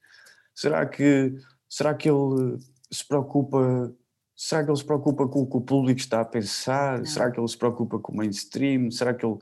[0.55, 1.35] Será que,
[1.69, 2.59] será que ele
[2.91, 3.95] se preocupa?
[4.35, 6.99] Será que ele se preocupa com o que o público está a pensar?
[6.99, 7.07] Não.
[7.07, 8.91] Será que ele se preocupa com o mainstream?
[8.91, 9.39] Será que ele.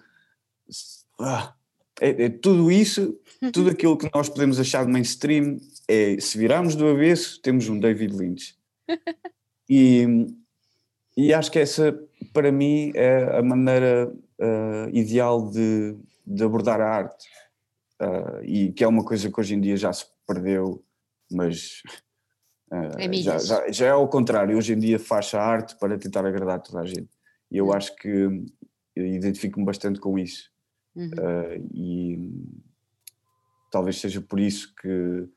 [1.21, 1.55] Ah,
[2.01, 3.19] é, é, tudo isso,
[3.53, 7.79] tudo aquilo que nós podemos achar de mainstream, é se virarmos do avesso, temos um
[7.79, 8.57] David Lynch.
[9.67, 10.27] E,
[11.17, 11.99] e acho que essa,
[12.35, 17.29] para mim, é a maneira uh, ideal de, de abordar a arte.
[18.01, 20.85] Uh, e que é uma coisa que hoje em dia já se perdeu,
[21.31, 21.83] mas
[22.73, 24.57] uh, já, já, já, é ao contrário.
[24.57, 27.09] Hoje em dia faz a arte para tentar agradar toda a gente.
[27.51, 27.73] E eu hum.
[27.73, 28.45] acho que
[28.97, 30.51] identifico-me bastante com isso.
[30.95, 31.11] Uhum.
[31.11, 32.31] Uh, e
[33.71, 35.29] talvez seja por isso que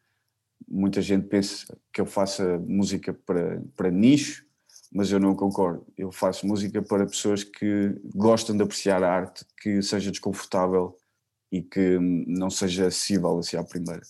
[0.67, 4.46] muita gente pensa que eu faça música para, para nicho
[4.91, 5.85] mas eu não concordo.
[5.97, 10.97] Eu faço música para pessoas que gostam de apreciar a arte, que seja desconfortável
[11.51, 14.01] e que não seja acessível assim à primeira.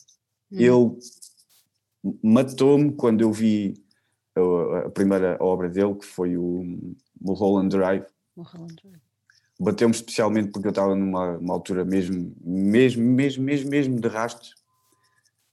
[0.52, 0.58] Hum.
[0.60, 3.74] Ele matou-me quando eu vi
[4.36, 8.06] a, a, primeira obra dele, que foi o Mulholland Drive.
[8.36, 9.02] Mulholland Drive.
[9.60, 14.56] bateu-me especialmente porque eu estava numa altura mesmo, mesmo, mesmo, mesmo, mesmo de rastros.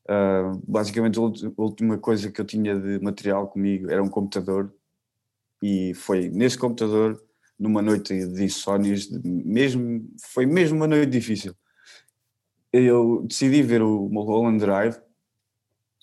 [0.05, 1.23] Uh, basicamente, a
[1.57, 4.73] última coisa que eu tinha de material comigo era um computador,
[5.67, 7.19] e foi nesse computador,
[7.59, 11.57] numa noite de insónias, mesmo, foi mesmo uma noite difícil.
[12.71, 15.01] Eu decidi ver o Mulholland Drive,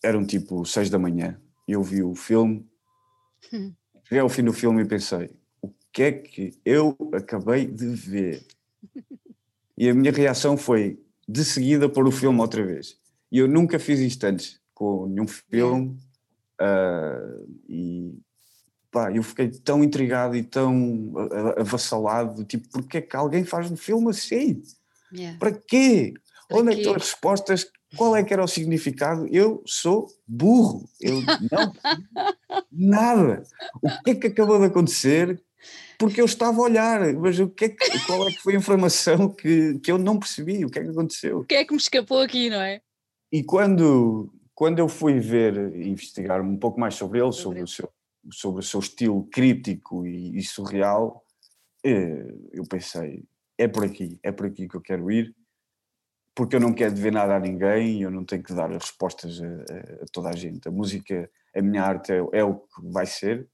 [0.03, 2.67] era um tipo 6 da manhã, eu vi o filme,
[3.53, 3.71] hum.
[4.03, 5.29] cheguei ao fim do filme e pensei:
[5.61, 8.43] o que é que eu acabei de ver?
[9.77, 12.99] E a minha reação foi de seguida pôr o filme outra vez.
[13.31, 15.97] E eu nunca fiz isto antes com nenhum filme.
[16.61, 18.13] Uh, e
[18.91, 21.13] pá, eu fiquei tão intrigado e tão
[21.57, 24.61] avassalado, tipo, porque é que alguém faz um filme assim?
[25.13, 25.39] Yeah.
[25.39, 26.13] Para quê?
[26.47, 26.73] Para Onde quê?
[26.73, 27.67] é que estão as respostas?
[27.95, 29.27] Qual é que era o significado?
[29.27, 30.87] Eu sou burro.
[30.99, 31.21] Eu
[31.51, 31.73] não
[32.71, 33.43] nada.
[33.81, 35.41] O que é que acabou de acontecer?
[35.97, 38.57] Porque eu estava a olhar, mas o que é que, qual é que foi a
[38.57, 40.65] informação que, que eu não percebi?
[40.65, 41.39] O que é que aconteceu?
[41.39, 42.81] O que é que me escapou aqui, não é?
[43.31, 47.67] E quando, quando eu fui ver, investigar um pouco mais sobre ele, sobre, sobre, o,
[47.67, 47.89] seu,
[48.31, 51.25] sobre o seu estilo crítico e, e surreal,
[51.83, 53.23] eh, eu pensei,
[53.57, 55.35] é por aqui, é por aqui que eu quero ir,
[56.35, 60.03] porque eu não quero dever nada a ninguém, eu não tenho que dar respostas a,
[60.03, 60.67] a toda a gente.
[60.67, 63.47] A música, a minha arte é, é o que vai ser,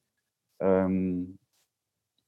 [0.62, 1.36] um,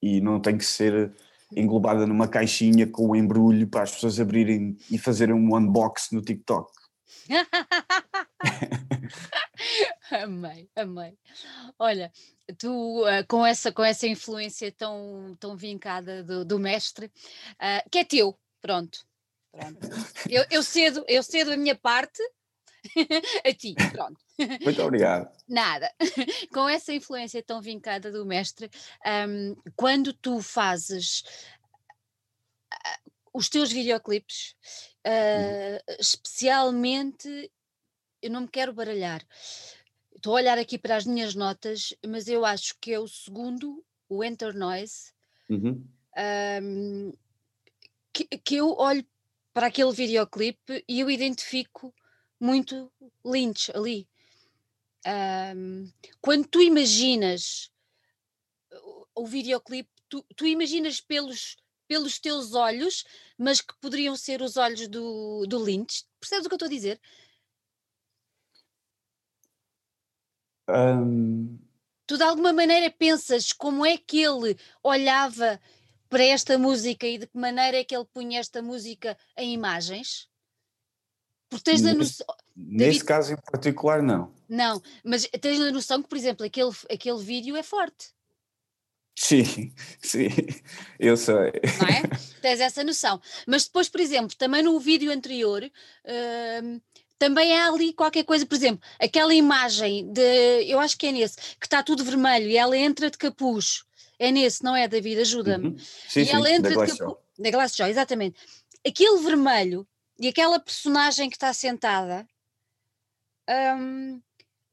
[0.02, 1.14] e não tem que ser
[1.56, 6.22] englobada numa caixinha com um embrulho para as pessoas abrirem e fazerem um unbox no
[6.22, 6.72] TikTok.
[10.12, 11.18] amei, amei.
[11.78, 12.12] Olha,
[12.58, 18.00] tu uh, com, essa, com essa influência tão, tão vincada do, do mestre, uh, que
[18.00, 19.06] é teu, pronto.
[19.52, 19.80] pronto.
[20.30, 22.22] Eu, eu, cedo, eu cedo a minha parte
[23.46, 24.20] a ti, pronto.
[24.64, 25.30] Muito obrigado.
[25.48, 25.92] Nada.
[26.54, 28.70] Com essa influência tão vincada do mestre,
[29.28, 31.24] um, quando tu fazes
[32.74, 34.56] uh, os teus videoclipes
[35.08, 37.50] Uh, especialmente,
[38.22, 39.26] eu não me quero baralhar.
[40.16, 43.84] Estou a olhar aqui para as minhas notas, mas eu acho que é o segundo,
[44.08, 45.14] o Enter Noise,
[45.50, 45.86] uhum.
[46.62, 47.14] um,
[48.12, 49.06] que, que eu olho
[49.54, 51.94] para aquele videoclipe e eu identifico
[52.40, 52.92] muito
[53.24, 54.08] Lynch ali.
[55.56, 55.90] Um,
[56.20, 57.72] quando tu imaginas
[58.72, 61.56] o, o videoclipe, tu, tu imaginas pelos
[61.90, 63.04] pelos teus olhos,
[63.36, 66.06] mas que poderiam ser os olhos do, do Lynch.
[66.20, 67.02] Percebes o que eu estou a dizer?
[70.70, 71.58] Um...
[72.08, 75.60] Tu de alguma maneira pensas como é que ele olhava
[76.10, 80.28] para esta música e de que maneira é que ele punha esta música em imagens?
[81.50, 82.28] Porque tens a noção.
[82.56, 84.34] Nesse caso em particular, não.
[84.48, 88.12] Não, mas tens a noção que, por exemplo, aquele, aquele vídeo é forte.
[89.18, 90.30] Sim, sim,
[90.98, 91.36] eu sei.
[91.36, 92.42] Não é?
[92.42, 93.20] Tens essa noção.
[93.46, 96.82] Mas depois, por exemplo, também no vídeo anterior, uh,
[97.20, 101.36] também há ali qualquer coisa, por exemplo, aquela imagem de, eu acho que é nesse,
[101.60, 103.84] que está tudo vermelho e ela entra de capuz.
[104.18, 105.22] É nesse, não é, David?
[105.22, 105.68] Ajuda-me.
[105.70, 105.78] Uhum.
[105.78, 107.18] Sim, e sim, ela entra da de capuz.
[107.38, 108.40] Da Glass Joy, exatamente.
[108.86, 109.88] Aquele vermelho
[110.20, 112.26] e aquela personagem que está sentada,
[113.78, 114.22] hum,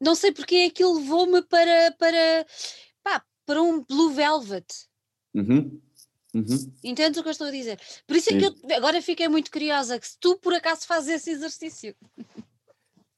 [0.01, 2.47] não sei porque aquilo levou-me para, para
[3.47, 4.67] para um Blue Velvet.
[5.33, 5.81] Uhum.
[6.37, 6.73] Uhum.
[6.85, 7.79] Entendes o que eu estou a dizer?
[8.07, 8.39] Por isso é Sim.
[8.39, 11.95] que eu agora fiquei muito curiosa que se tu por acaso fazes esse exercício.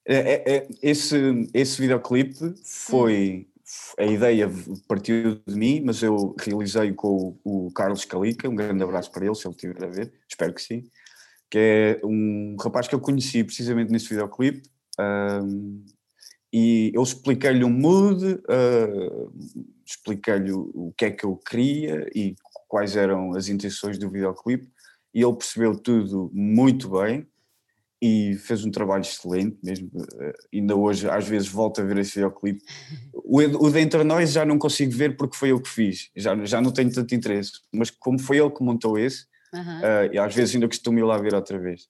[0.07, 1.17] É, é, é, esse,
[1.53, 3.47] esse videoclipe foi.
[3.47, 3.59] Hum.
[3.99, 4.51] A ideia
[4.87, 9.27] partiu de mim, mas eu realizei com o, o Carlos Calica, um grande abraço para
[9.27, 10.85] ele, se ele estiver a ver, espero que sim,
[11.51, 14.63] que é um rapaz que eu conheci precisamente nesse videoclipe,
[14.99, 15.85] um,
[16.51, 19.33] e eu expliquei-lhe um mood, uh,
[19.85, 22.35] expliquei-lhe o que é que eu queria e
[22.69, 24.71] quais eram as intenções do videoclipe
[25.15, 27.27] e ele percebeu tudo muito bem
[28.01, 32.15] e fez um trabalho excelente mesmo, uh, ainda hoje às vezes volto a ver esse
[32.15, 32.63] videoclipe
[33.13, 36.37] o, o de Entre Nós já não consigo ver porque foi eu que fiz, já,
[36.45, 39.79] já não tenho tanto interesse mas como foi ele que montou esse uhum.
[39.79, 41.89] uh, e às vezes ainda costumo ir lá ver outra vez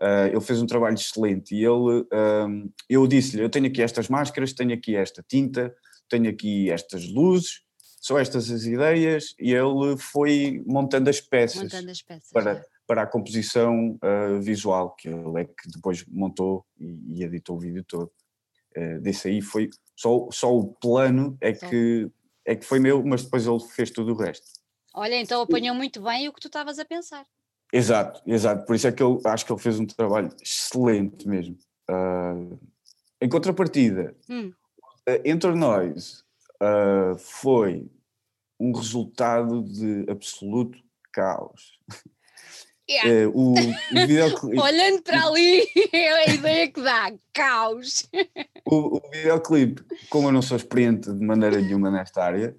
[0.00, 2.06] Uh, ele fez um trabalho excelente e ele,
[2.46, 5.74] um, eu disse-lhe, eu tenho aqui estas máscaras, tenho aqui esta tinta,
[6.08, 7.62] tenho aqui estas luzes,
[8.00, 12.64] são estas as ideias e ele foi montando as peças, montando as peças para, é.
[12.86, 17.60] para a composição uh, visual, que ele é que depois montou e, e editou o
[17.60, 18.10] vídeo todo.
[18.76, 22.08] Uh, desse aí foi, só, só o plano é que,
[22.44, 24.46] é que foi meu, mas depois ele fez tudo o resto.
[24.94, 27.26] Olha, então apanhou muito bem o que tu estavas a pensar.
[27.72, 28.64] Exato, exato.
[28.64, 31.56] Por isso é que eu acho que ele fez um trabalho excelente mesmo.
[31.90, 32.58] Uh,
[33.20, 34.52] em contrapartida, hum.
[35.24, 36.24] entre nós
[36.62, 37.90] uh, foi
[38.58, 40.78] um resultado de absoluto
[41.12, 41.78] caos.
[42.90, 43.28] Yeah.
[43.28, 44.58] Uh, o, o videoclipe...
[44.60, 48.08] Olhando para ali, é a ideia que dá, caos.
[48.64, 52.56] O, o videoclipe, como eu não sou experiente de maneira nenhuma nesta área,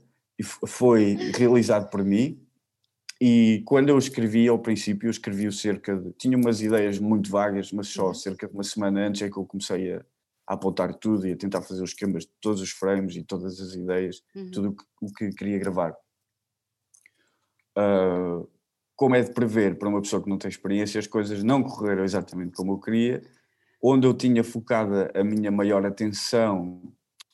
[0.65, 2.39] foi realizado por mim
[3.21, 6.13] e quando eu escrevi ao princípio, eu escrevi cerca de.
[6.13, 8.13] Tinha umas ideias muito vagas, mas só uhum.
[8.13, 10.05] cerca de uma semana antes é que eu comecei a,
[10.49, 13.61] a apontar tudo e a tentar fazer os esquemas de todos os frames e todas
[13.61, 14.49] as ideias, uhum.
[14.49, 15.95] tudo o que, o que queria gravar.
[17.77, 18.49] Uh,
[18.95, 22.03] como é de prever para uma pessoa que não tem experiência, as coisas não correram
[22.03, 23.21] exatamente como eu queria.
[23.81, 26.81] Onde eu tinha focada a minha maior atenção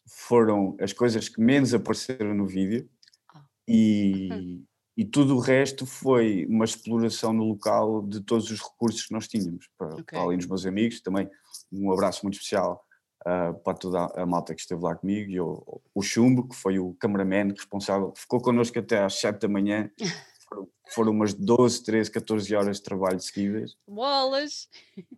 [0.06, 2.88] foram as coisas que menos apareceram no vídeo
[3.34, 3.46] ah.
[3.66, 4.66] e, hum.
[4.98, 9.26] e tudo o resto foi uma exploração no local de todos os recursos que nós
[9.26, 9.70] tínhamos.
[9.78, 10.04] Para, okay.
[10.04, 11.30] para além dos meus amigos, também
[11.72, 12.86] um abraço muito especial
[13.26, 16.80] uh, para toda a malta que esteve lá comigo e o, o Chumbo, que foi
[16.80, 19.90] o cameraman responsável, ficou connosco até às 7 da manhã.
[20.48, 23.76] foram, foram umas 12, 13, 14 horas de trabalho seguidas.
[23.88, 24.70] Bolas!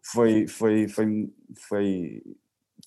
[0.01, 1.29] Foi, foi, foi,
[1.67, 2.23] foi,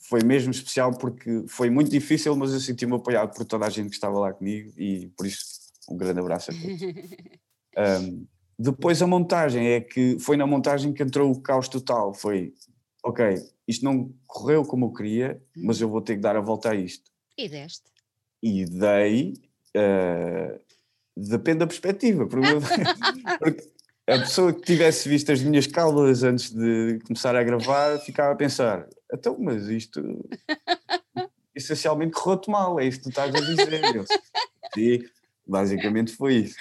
[0.00, 3.90] foi mesmo especial porque foi muito difícil, mas eu senti-me apoiado por toda a gente
[3.90, 6.82] que estava lá comigo e por isso um grande abraço a todos.
[8.06, 8.26] um,
[8.58, 12.12] depois a montagem é que foi na montagem que entrou o caos total.
[12.12, 12.52] Foi
[13.04, 13.36] ok,
[13.66, 16.74] isto não correu como eu queria, mas eu vou ter que dar a volta a
[16.74, 17.10] isto.
[17.36, 17.84] E deste?
[18.42, 19.34] E dei.
[19.76, 20.58] Uh,
[21.16, 22.26] Depende da perspectiva.
[22.26, 23.68] Porque
[24.06, 28.36] a pessoa que tivesse visto as minhas caudas antes de começar a gravar ficava a
[28.36, 30.00] pensar: então, mas isto
[31.54, 33.94] essencialmente correu-te mal, é isso que tu estás a dizer.
[33.94, 34.04] Eu,
[34.74, 35.04] Sim,
[35.46, 36.56] basicamente foi isso.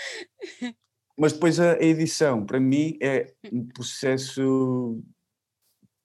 [1.22, 5.04] Mas depois a edição, para mim, é um processo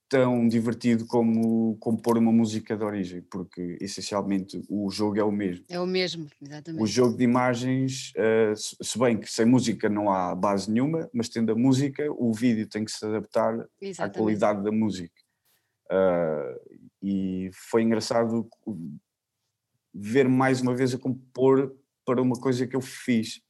[0.08, 5.64] tão divertido como compor uma música de origem, porque essencialmente o jogo é o mesmo.
[5.68, 6.82] É o mesmo, exatamente.
[6.82, 11.28] O jogo de imagens, uh, se bem que sem música não há base nenhuma, mas
[11.28, 14.00] tendo a música, o vídeo tem que se adaptar exatamente.
[14.00, 15.14] à qualidade da música.
[15.90, 18.48] Uh, e foi engraçado
[19.92, 21.74] ver mais uma vez a compor
[22.04, 23.40] para uma coisa que eu fiz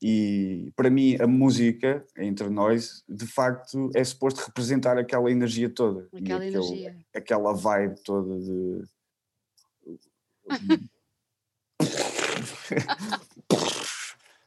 [0.00, 6.08] e para mim, a música, entre nós, de facto, é suposto representar aquela energia toda.
[6.14, 6.96] Aquela aquele, energia.
[7.14, 8.84] Aquela vibe toda de.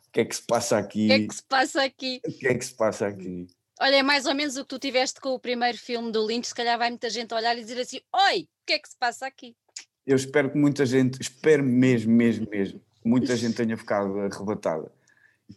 [0.07, 1.05] o que é que se passa aqui?
[1.05, 2.21] O que é que se passa aqui?
[2.25, 3.47] O que é que se passa aqui?
[3.81, 6.47] Olha, é mais ou menos o que tu tiveste com o primeiro filme do Lynch,
[6.47, 8.97] se calhar vai muita gente olhar e dizer assim, oi, o que é que se
[8.97, 9.55] passa aqui?
[10.05, 14.91] Eu espero que muita gente, espero mesmo, mesmo, mesmo, que muita gente tenha ficado arrebatada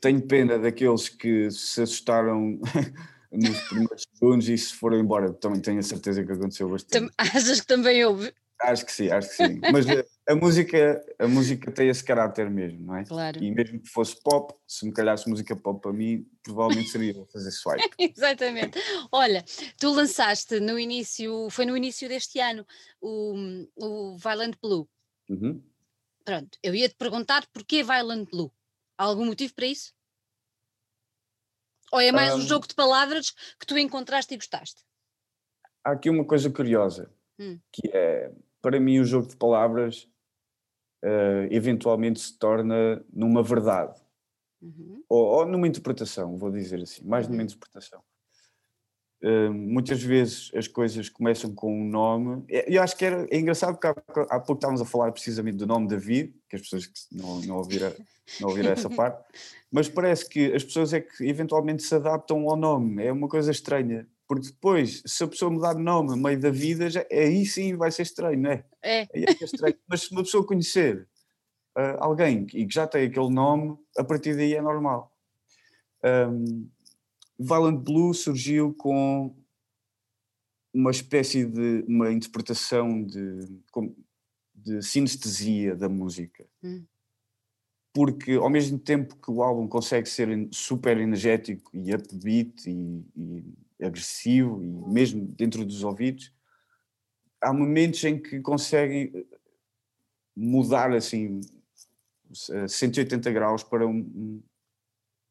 [0.01, 2.59] tenho pena daqueles que se assustaram
[3.33, 5.33] nos primeiros segundos e se foram embora.
[5.33, 7.13] Também tenho a certeza que aconteceu bastante.
[7.19, 8.33] Achas que também houve?
[8.63, 9.61] Acho que sim, acho que sim.
[9.73, 13.05] Mas a, a, música, a música tem esse caráter mesmo, não é?
[13.05, 13.43] Claro.
[13.43, 17.51] E mesmo que fosse pop, se me calhasse música pop para mim, provavelmente seria fazer
[17.51, 17.91] swipe.
[17.99, 18.79] Exatamente.
[19.11, 19.45] Olha,
[19.79, 22.67] tu lançaste no início, foi no início deste ano,
[23.01, 23.35] o,
[23.77, 24.89] o Violent Blue.
[25.29, 25.63] Uhum.
[26.25, 28.51] Pronto, eu ia te perguntar porquê Violent Blue?
[28.99, 29.93] Há algum motivo para isso?
[31.93, 34.85] Ou é mais um, um jogo de palavras que tu encontraste e gostaste?
[35.85, 37.59] Há aqui uma coisa curiosa, hum.
[37.73, 40.09] que é, para mim o jogo de palavras
[41.05, 44.01] uh, eventualmente se torna numa verdade.
[44.63, 45.05] Uhum.
[45.09, 47.33] Ou, ou, numa interpretação, vou dizer assim, mais uhum.
[47.33, 48.03] numa interpretação.
[49.25, 52.45] Uh, muitas vezes as coisas começam com um nome.
[52.47, 53.87] Eu acho que era, é engraçado porque
[54.21, 57.57] há, há pouco estávamos a falar precisamente do nome David, que as pessoas não, não,
[57.57, 57.91] ouviram,
[58.39, 59.25] não ouviram essa parte,
[59.73, 63.03] mas parece que as pessoas é que eventualmente se adaptam ao nome.
[63.03, 64.07] É uma coisa estranha.
[64.29, 67.77] Porque depois, se a pessoa mudar de nome a meio da vida, já, aí sim
[67.77, 68.65] vai ser estranho, não é?
[68.83, 69.01] É.
[69.11, 69.77] é estranho.
[69.89, 71.09] Mas se uma pessoa conhecer
[71.79, 75.11] uh, alguém e que já tem aquele nome, a partir daí é normal.
[76.05, 76.69] Um,
[77.39, 79.35] Violent Blue surgiu com
[80.73, 83.39] uma espécie de uma interpretação de,
[84.55, 86.45] de sinestesia da música.
[86.63, 86.85] Hum.
[87.93, 93.85] Porque ao mesmo tempo que o álbum consegue ser super energético e upbeat e, e
[93.85, 96.33] agressivo e mesmo dentro dos ouvidos,
[97.41, 99.13] há momentos em que conseguem
[100.35, 101.41] mudar assim
[102.67, 104.43] 180 graus para um,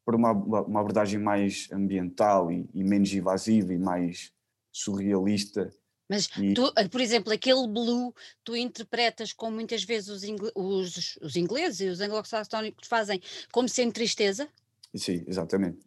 [0.04, 4.32] para uma, uma abordagem mais ambiental e, e menos invasiva e mais
[4.70, 5.70] surrealista.
[6.08, 11.18] Mas tu, eh, por exemplo, aquele blue tu interpretas como muitas vezes os, ingl os,
[11.22, 14.46] os ingleses e os anglo-saxónicos fazem como sendo tristeza?
[14.94, 15.78] Sim, exatamente.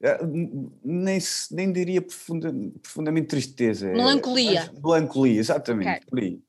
[0.00, 0.18] É,
[0.84, 1.18] nem,
[1.50, 3.88] nem diria profunda, profundamente tristeza.
[3.88, 4.60] É melancolia.
[4.60, 6.06] É, melancolia, exatamente, okay.
[6.08, 6.40] por aí.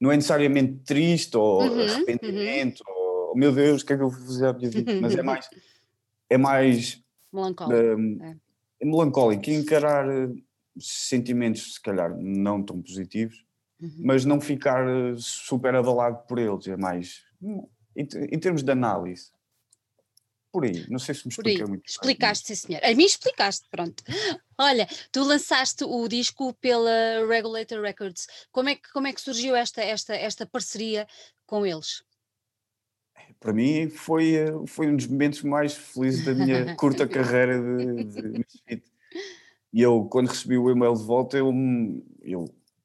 [0.00, 2.94] Não é necessariamente triste ou uhum, arrependimento uhum.
[2.94, 4.92] ou oh, meu Deus, o que é que eu vou fazer à minha vida?
[5.00, 5.48] Mas é mais
[6.28, 7.02] é mais
[7.32, 7.98] Melancólico.
[7.98, 8.36] Um, é.
[8.84, 10.28] Melancólico, encarar eh,
[10.78, 13.44] sentimentos, se calhar, não tão positivos,
[13.80, 14.02] uhum.
[14.04, 18.70] mas não ficar eh, super abalado por eles, é mais hum, em, em termos de
[18.70, 19.30] análise.
[20.52, 21.86] Por aí, não sei se me expliquei muito.
[21.86, 22.82] Explicaste, sim, senhor.
[22.82, 24.02] A mim explicaste, pronto.
[24.56, 28.26] Olha, tu lançaste o disco pela Regulator Records.
[28.50, 31.06] Como é que, como é que surgiu esta, esta, esta parceria
[31.44, 32.02] com eles?
[33.38, 38.04] Para mim foi, eh, foi um dos momentos mais felizes da minha curta carreira de,
[38.04, 38.82] de
[39.72, 41.52] E eu, quando recebi o e-mail de volta, eu,
[42.22, 42.44] eu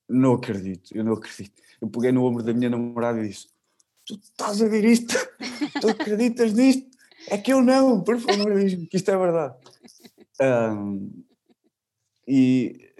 [0.10, 1.62] não acredito, eu não acredito.
[1.80, 3.48] Eu peguei no ombro da minha namorada e disse:
[4.06, 5.16] Tu estás a ver isto?
[5.80, 6.90] Tu acreditas nisto?
[7.30, 9.56] É que eu não, por favor, diz-me que isto é verdade.
[10.42, 11.24] Um,
[12.28, 12.94] e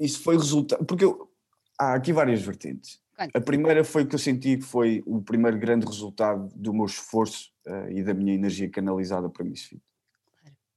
[0.00, 0.84] isso foi resultado.
[0.84, 1.30] Porque eu,
[1.78, 3.00] há aqui várias vertentes.
[3.18, 6.84] A primeira foi o que eu senti que foi o primeiro grande resultado do meu
[6.84, 9.82] esforço uh, e da minha energia canalizada para Misfit.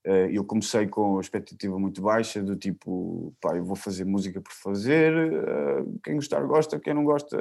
[0.07, 4.39] Uh, eu comecei com a expectativa muito baixa, do tipo, pá, eu vou fazer música
[4.39, 7.37] por fazer, uh, quem gostar gosta, quem não gosta,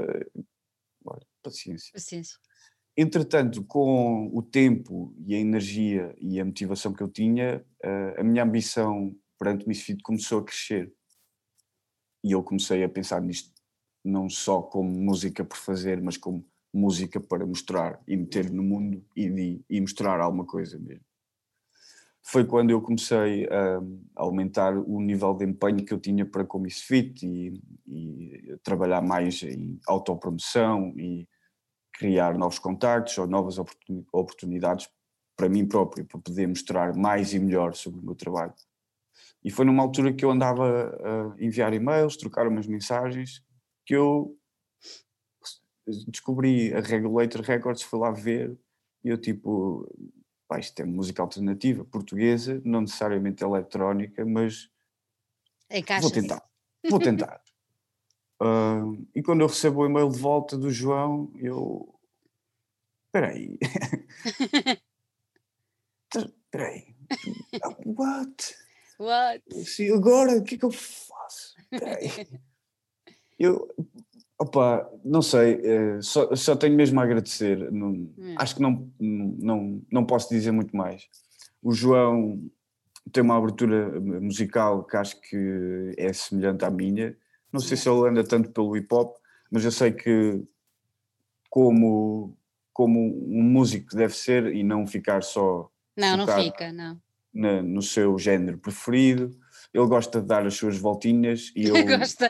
[1.05, 1.93] olha, paciência.
[1.93, 2.37] Paciência.
[2.97, 7.65] Entretanto, com o tempo e a energia e a motivação que eu tinha,
[8.17, 10.93] a minha ambição perante o Misfit começou a crescer.
[12.25, 13.53] E eu comecei a pensar nisto
[14.09, 19.05] não só como música por fazer, mas como música para mostrar e meter no mundo
[19.17, 21.05] e, e mostrar alguma coisa mesmo.
[22.23, 23.81] Foi quando eu comecei a,
[24.17, 29.43] aumentar o nível de empenho que eu tinha para com Misfit e, e trabalhar mais
[29.43, 31.27] em autopromoção e
[31.93, 33.57] criar novos contactos ou novas
[34.13, 34.89] oportunidades
[35.37, 38.53] para mim próprio, para poder mostrar mais e melhor sobre o meu trabalho.
[39.43, 43.43] E foi numa altura que eu andava a enviar e-mails, trocar umas mensagens,
[43.89, 44.39] que eu
[46.07, 48.55] descobri a Regulator Records, fui lá ver,
[49.03, 49.91] e eu tipo,
[50.47, 54.71] pá, isto é música alternativa, portuguesa, não necessariamente eletrónica, mas
[56.03, 56.47] vou tentar,
[56.91, 57.43] vou tentar.
[58.43, 61.99] uh, e quando eu recebo o e-mail de volta do João, eu,
[63.07, 63.59] espera aí,
[66.15, 66.95] espera aí,
[67.87, 68.55] what?
[68.99, 69.65] What?
[69.65, 71.57] Sim, agora o que é que eu faço?
[73.39, 73.69] eu,
[74.39, 77.71] opa, não sei, eh, só, só tenho mesmo a agradecer.
[77.71, 78.35] Não, hum.
[78.37, 81.09] Acho que não, não, não posso dizer muito mais.
[81.63, 82.41] O João
[83.13, 87.17] tem uma abertura musical que acho que é semelhante à minha.
[87.53, 89.17] Não sei se ele anda tanto pelo hip hop,
[89.51, 90.43] mas eu sei que
[91.49, 92.37] como,
[92.73, 95.71] como um músico deve ser e não ficar só.
[95.97, 97.01] Não, não fica, não
[97.33, 99.31] na, no seu género preferido,
[99.73, 101.85] ele gosta de dar as suas voltinhas e eu.
[101.87, 102.29] gosta.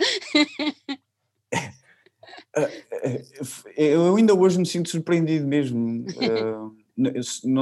[2.59, 3.23] Eh,
[3.77, 6.05] eh, eu ainda hoje me sinto surpreendido mesmo.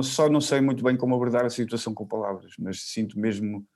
[0.03, 3.67] Só não sei muito bem como abordar a situação com palavras, mas sinto mesmo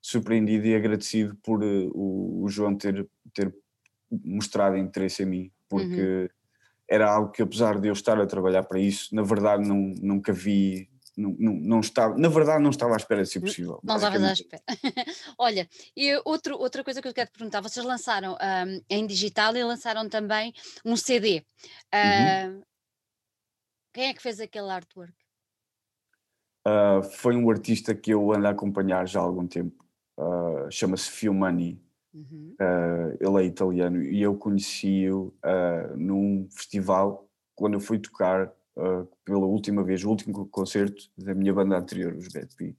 [0.00, 3.54] surpreendido e agradecido por o, o, João ter, ter
[4.10, 6.28] mostrado interesse em mim, porque uhum.
[6.88, 10.32] era algo que, apesar de eu estar a trabalhar para isso, na verdade não, nunca
[10.32, 10.88] vi
[11.20, 13.80] não, não, não, estava, na verdade não estava à espera de ser possível.
[13.82, 14.62] Não estavas à espera.
[15.38, 19.54] Olha, e outro, outra coisa que eu quero te perguntar, vocês lançaram um, em digital
[19.56, 20.52] e lançaram também
[20.84, 21.44] um CD.
[21.92, 22.62] Uh, uhum.
[23.92, 25.12] Quem é que fez aquele artwork?
[26.66, 29.84] Uh, foi um artista que eu ando a acompanhar já há algum tempo,
[30.18, 31.80] uh, chama-se Fio Money.
[32.12, 32.56] Uhum.
[32.60, 35.32] Uh, ele é italiano e eu conheci-o
[35.96, 41.52] num festival quando eu fui tocar uh, pela última vez, o último concerto da minha
[41.52, 42.76] banda anterior, os Bad P.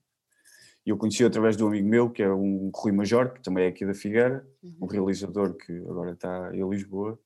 [0.86, 3.66] E eu conheci através de um amigo meu, que é um Rui Major, que também
[3.66, 4.78] é aqui da Figueira, uhum.
[4.82, 7.20] um realizador que agora está em Lisboa.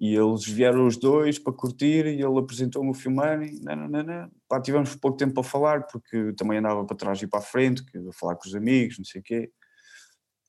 [0.00, 3.60] E eles vieram os dois para curtir e ele apresentou-me o Filmani.
[4.48, 7.84] Pá, tivemos pouco tempo para falar, porque também andava para trás e para a frente,
[7.84, 9.50] que a falar com os amigos, não sei o quê.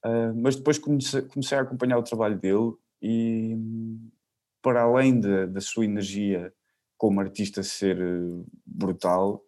[0.05, 3.57] Uh, mas depois comecei, comecei, a acompanhar o trabalho dele e,
[4.61, 6.53] para além da sua energia
[7.00, 9.41] como artista ser eh, brutal,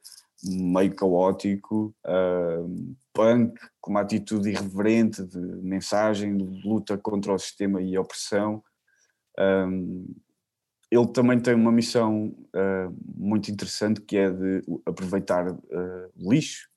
[0.43, 7.79] meio caótico, uh, punk, com uma atitude irreverente de mensagem, de luta contra o sistema
[7.79, 8.63] e a opressão.
[9.37, 10.15] Um,
[10.89, 15.59] ele também tem uma missão uh, muito interessante que é de aproveitar uh,
[16.17, 16.69] lixo,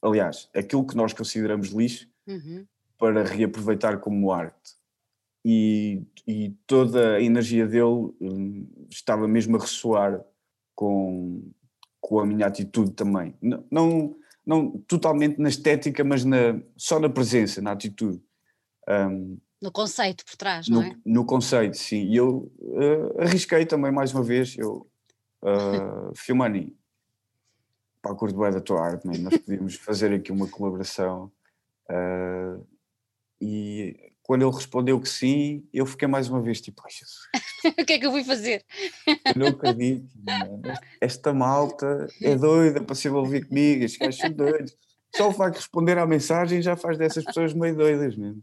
[0.00, 2.64] aliás, aquilo que nós consideramos lixo, uhum.
[2.96, 4.81] para reaproveitar como arte
[5.44, 10.24] e, e toda a energia dele um, estava mesmo a ressoar
[10.74, 11.50] com,
[12.00, 13.34] com a minha atitude também.
[13.40, 14.16] Não, não,
[14.46, 18.22] não totalmente na estética, mas na, só na presença, na atitude.
[18.88, 20.96] Um, no conceito por trás, no, não é?
[21.04, 22.08] No conceito, sim.
[22.08, 24.56] E eu uh, arrisquei também mais uma vez.
[24.58, 24.90] Eu,
[25.42, 26.76] uh, Filmani,
[28.00, 29.18] pá, curto bem da tua arte, man.
[29.18, 31.30] nós podíamos fazer aqui uma colaboração.
[31.88, 32.66] Uh,
[33.40, 36.82] e quando ele respondeu que sim, eu fiquei mais uma vez tipo,
[37.78, 38.64] o que é que eu fui fazer?
[39.06, 40.08] Eu não acredito,
[40.98, 44.74] esta malta é doida para se envolver comigo, estes gajos são doidos.
[45.14, 48.42] Só o facto de responder à mensagem já faz dessas pessoas meio doidas mesmo.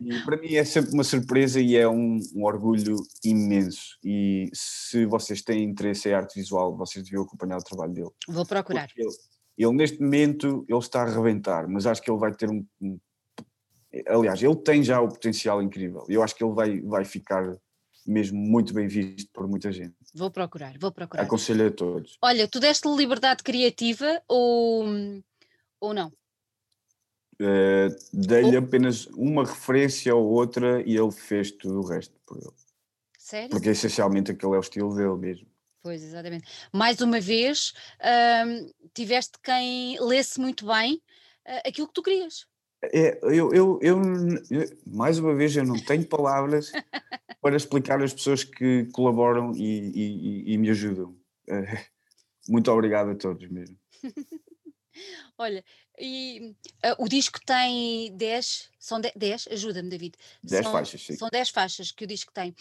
[0.00, 2.94] E para mim é sempre uma surpresa e é um, um, orgulho
[3.24, 3.98] imenso.
[4.04, 8.10] E se vocês têm interesse em arte visual, vocês deviam acompanhar o trabalho dele.
[8.28, 8.88] Vou procurar.
[8.96, 9.10] Ele,
[9.58, 13.00] ele, neste momento ele está a arrebentar, mas acho que ele vai ter um, um,
[14.06, 16.04] Aliás, ele tem já o potencial incrível.
[16.08, 17.56] Eu acho que ele vai, vai ficar
[18.06, 19.94] mesmo muito bem visto por muita gente.
[20.14, 21.22] Vou procurar, vou procurar.
[21.22, 22.18] Aconselho a todos.
[22.22, 24.86] Olha, tu deste liberdade criativa ou,
[25.80, 26.08] ou não?
[27.34, 32.52] Uh, Dei-lhe apenas uma referência ou outra e ele fez tudo o resto por ele.
[33.18, 33.50] Sério?
[33.50, 35.46] Porque essencialmente aquele é o estilo dele mesmo.
[35.82, 36.46] Pois, exatamente.
[36.72, 37.72] Mais uma vez,
[38.94, 40.94] tiveste quem lesse muito bem
[41.46, 42.46] uh, aquilo que tu querias.
[42.84, 44.00] É, eu, eu, eu,
[44.86, 46.72] mais uma vez, eu não tenho palavras
[47.40, 51.16] para explicar às pessoas que colaboram e, e, e me ajudam.
[51.48, 51.92] Uh,
[52.48, 53.78] muito obrigado a todos mesmo.
[55.38, 55.64] Olha,
[55.98, 56.54] e
[56.84, 60.16] uh, o disco tem 10, são 10, ajuda-me, David.
[60.42, 61.16] 10 faixas, sim.
[61.16, 62.54] São 10 faixas que o disco tem.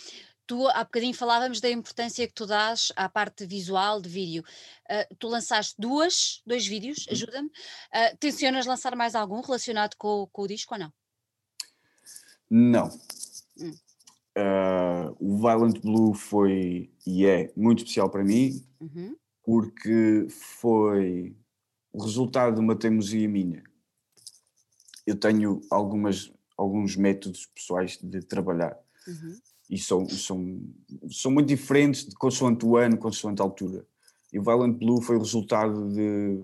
[0.48, 4.44] Tu, há bocadinho falávamos da importância que tu dás à parte visual de vídeo.
[4.90, 7.14] Uh, tu lançaste duas, dois vídeos, uhum.
[7.14, 7.48] ajuda-me.
[7.48, 10.94] Uh, tencionas lançar mais algum relacionado com, com o disco ou não?
[12.50, 12.90] Não.
[13.58, 13.74] Hum.
[14.38, 19.14] Uh, o Violent Blue foi e é muito especial para mim uhum.
[19.44, 21.36] porque foi
[21.92, 23.64] o resultado de uma teimosia minha.
[25.06, 29.38] Eu tenho algumas, alguns métodos pessoais de trabalhar uhum.
[29.72, 30.62] E são, são,
[31.10, 33.88] são muito diferentes de consoante o ano, consoante a altura.
[34.34, 36.44] E o Violent Blue foi o resultado de,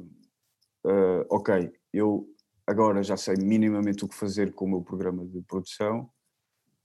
[0.85, 2.25] uh, ok, eu
[2.65, 6.09] agora já sei minimamente o que fazer com o meu programa de produção,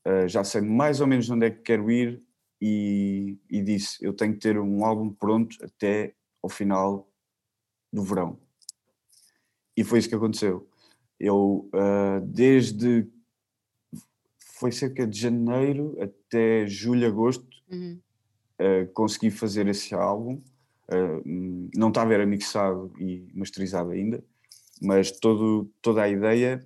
[0.05, 2.21] uh, já sei mais ou menos onde é que quero ir
[2.61, 6.13] e, e disse, eu tenho que ter um álbum pronto até
[6.43, 7.09] ao final
[7.93, 8.37] do verão.
[9.77, 10.69] E foi isso que aconteceu.
[11.21, 13.09] Eu, uh, desde.
[14.63, 17.99] Foi cerca de janeiro até julho, agosto, uhum.
[18.61, 20.41] uh, consegui fazer esse álbum.
[20.89, 24.23] Uh, não estava era mixado e masterizado ainda,
[24.81, 26.65] mas todo, toda a ideia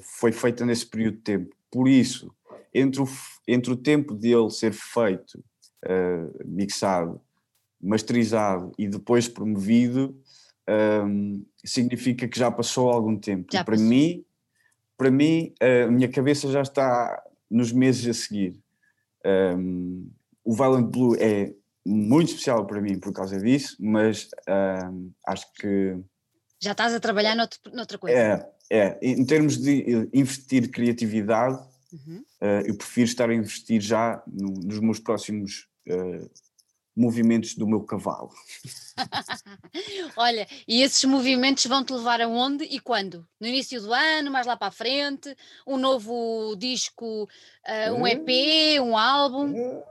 [0.00, 1.54] foi feita nesse período de tempo.
[1.70, 2.34] Por isso,
[2.72, 3.08] entre o,
[3.46, 5.44] entre o tempo dele ser feito,
[6.42, 7.20] mixado,
[7.82, 10.18] masterizado e depois promovido,
[11.06, 13.48] um, significa que já passou algum tempo.
[13.52, 14.24] Já para mim,
[14.96, 18.58] para mim, a minha cabeça já está nos meses a seguir.
[19.24, 20.08] Um,
[20.44, 21.52] o Violent Blue é
[21.84, 24.28] muito especial para mim por causa disso, mas
[24.90, 25.96] um, acho que.
[26.60, 28.16] Já estás a trabalhar noutro, noutra coisa.
[28.16, 28.98] É, é.
[29.02, 31.58] Em termos de investir criatividade,
[31.92, 32.24] uhum.
[32.40, 36.30] uh, eu prefiro estar a investir já no, nos meus próximos uh,
[36.96, 38.30] movimentos do meu cavalo.
[40.16, 43.26] Olha, e esses movimentos vão te levar aonde e quando?
[43.38, 45.36] No início do ano, mais lá para a frente?
[45.66, 49.82] Um novo disco, uh, um EP, um álbum?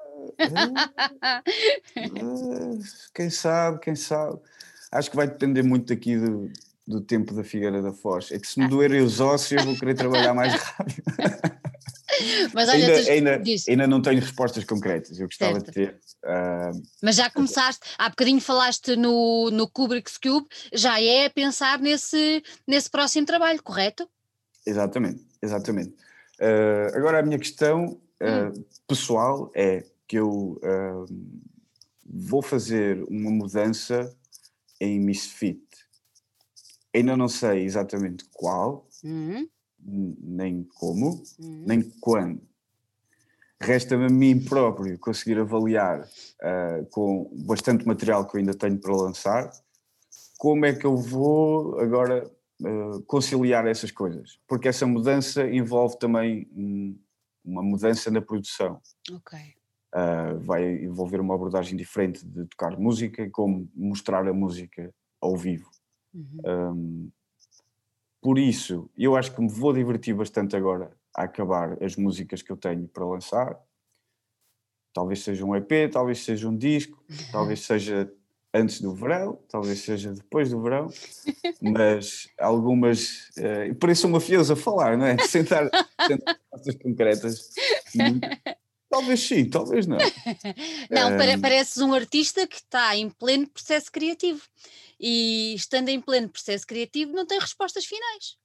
[3.14, 4.40] quem sabe, quem sabe.
[4.92, 6.52] Acho que vai depender muito aqui do,
[6.88, 8.32] do tempo da Figueira da Foz.
[8.32, 11.04] É que se me doerem os ossos, eu vou querer trabalhar mais rápido.
[12.54, 13.12] Mas olha, ainda, tu...
[13.12, 15.66] ainda, ainda, não tenho respostas concretas, eu gostava certo.
[15.68, 16.00] de ter.
[16.24, 16.82] Uh...
[17.02, 22.90] Mas já começaste, há bocadinho falaste no, no Kubrick's Cube, já é pensar nesse, nesse
[22.90, 24.10] próximo trabalho, correto?
[24.66, 25.96] Exatamente, exatamente.
[26.40, 27.86] Uh, agora a minha questão
[28.22, 28.66] uh, hum.
[28.88, 30.60] pessoal é que eu
[32.06, 34.16] vou fazer uma mudança
[34.80, 35.62] em Misfit.
[36.94, 39.48] Ainda não sei exatamente qual, uhum
[39.86, 41.64] nem como, uhum.
[41.68, 42.42] nem quando.
[43.62, 48.96] Resta-me a mim próprio conseguir avaliar uh, com bastante material que eu ainda tenho para
[48.96, 49.50] lançar,
[50.38, 52.30] como é que eu vou agora
[52.62, 57.00] uh, conciliar essas coisas, porque essa mudança envolve também um,
[57.44, 58.82] uma mudança na produção.
[59.12, 59.40] Ok.
[59.96, 65.70] Uh, vai envolver uma abordagem diferente de tocar música, como mostrar a música ao vivo.
[66.14, 66.42] Uhum.
[66.46, 67.12] Um,
[68.26, 72.52] por isso, eu acho que me vou divertir bastante agora a acabar as músicas que
[72.52, 73.56] eu tenho para lançar.
[74.92, 78.12] Talvez seja um EP, talvez seja um disco, talvez seja
[78.52, 80.90] antes do verão, talvez seja depois do verão,
[81.62, 83.30] mas algumas.
[83.38, 85.20] Uh, por isso sou mafioso a falar, não é?
[85.30, 85.70] Sentar
[86.50, 87.52] coisas concretas.
[88.90, 90.00] Talvez sim, talvez não.
[90.90, 91.42] Não, um...
[91.42, 94.42] pareces um artista que está em pleno processo criativo
[95.00, 98.38] e estando em pleno processo criativo não tem respostas finais.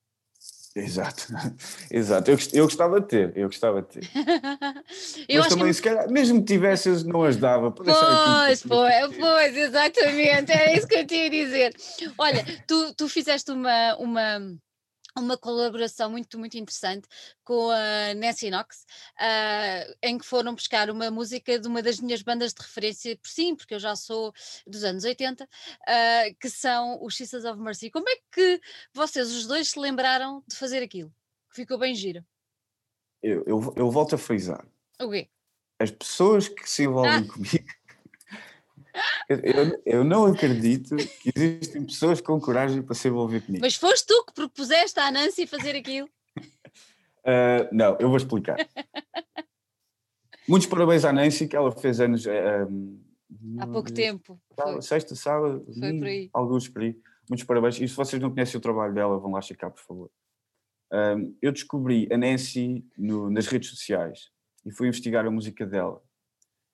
[0.75, 1.27] Exato,
[1.91, 2.31] exato.
[2.31, 4.11] Eu, eu gostava de ter, eu gostava de ter.
[5.29, 5.75] eu Mas também, que...
[5.75, 7.73] se calhar, mesmo que tivesse, não as dava.
[7.73, 11.75] Pois, pois, pois, exatamente, era isso que eu tinha a dizer.
[12.17, 14.39] Olha, tu, tu fizeste uma, uma,
[15.17, 17.07] uma colaboração muito, muito interessante
[17.45, 18.85] com a Nancy Knox,
[19.19, 23.29] uh, em que foram buscar uma música de uma das minhas bandas de referência, por
[23.29, 24.33] sim, porque eu já sou
[24.67, 25.49] dos anos 80, uh,
[25.87, 27.91] ah, que são os Sisters of Mercy.
[27.91, 28.61] Como é que
[28.95, 31.13] vocês, os dois, se lembraram de fazer aquilo?
[31.51, 32.25] Que ficou bem giro.
[33.23, 34.67] Eu, eu, eu volto a frisar.
[35.01, 35.29] O quê?
[35.79, 37.33] As pessoas que se envolvem ah.
[37.33, 37.80] comigo
[39.29, 43.65] eu, eu, não acredito que existem pessoas com coragem para se envolver comigo.
[43.65, 46.09] Mas foste tu que propuseste à Nancy fazer aquilo?
[47.21, 48.57] Uh, não, eu vou explicar.
[50.49, 52.27] Muitos parabéns à Nancy, que ela fez anos.
[52.27, 53.01] Uh,
[53.59, 54.41] Há pouco tempo.
[54.57, 56.31] Sábado, sexta, sábado, Foi por aí.
[56.33, 56.97] alguns por aí.
[57.29, 57.81] Muitos parabéns.
[57.81, 60.11] E se vocês não conhecem o trabalho dela, vão lá checar, por favor.
[60.93, 64.31] Um, eu descobri a Nancy no, nas redes sociais
[64.67, 66.03] e fui investigar a música dela.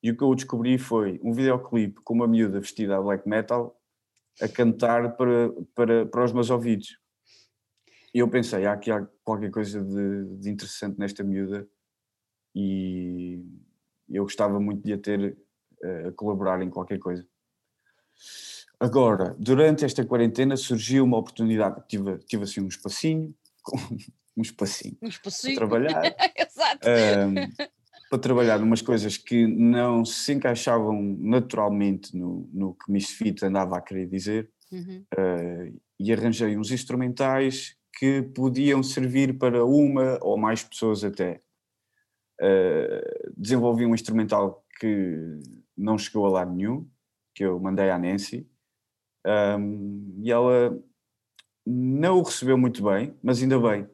[0.06, 3.76] E o que eu descobri foi um videoclipe com uma miúda vestida a black metal
[4.40, 6.96] a cantar para, para, para os meus ouvidos.
[8.14, 11.68] E eu pensei, há aqui há qualquer coisa de, de interessante nesta miúda
[12.54, 13.42] e
[14.08, 15.36] eu gostava muito de a ter
[15.82, 17.26] uh, a colaborar em qualquer coisa.
[18.78, 23.34] Agora, durante esta quarentena surgiu uma oportunidade, tive, tive assim um espacinho,
[24.36, 25.56] um espacinho, um espacinho.
[25.56, 26.14] trabalhar.
[26.38, 26.86] Exato.
[26.88, 27.75] Um,
[28.08, 33.80] para trabalhar umas coisas que não se encaixavam naturalmente no, no que Misfit andava a
[33.80, 35.04] querer dizer uhum.
[35.14, 41.40] uh, e arranjei uns instrumentais que podiam servir para uma ou mais pessoas até.
[42.40, 45.40] Uh, desenvolvi um instrumental que
[45.76, 46.88] não chegou a lado nenhum,
[47.34, 48.48] que eu mandei à Nancy,
[49.58, 50.78] um, e ela
[51.66, 53.88] não o recebeu muito bem, mas ainda bem,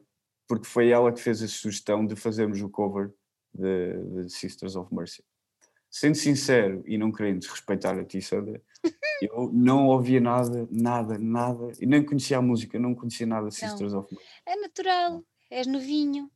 [0.47, 3.11] porque foi ela que fez a sugestão de fazermos o cover
[3.53, 5.23] de, Sisters of Mercy.
[5.89, 8.61] Sendo sincero e não querendo desrespeitar a ti, Sandra,
[9.21, 13.55] eu não ouvia nada, nada, nada, e nem conhecia a música, não conhecia nada de
[13.55, 14.27] Sisters of Mercy.
[14.45, 16.29] É natural, és novinho.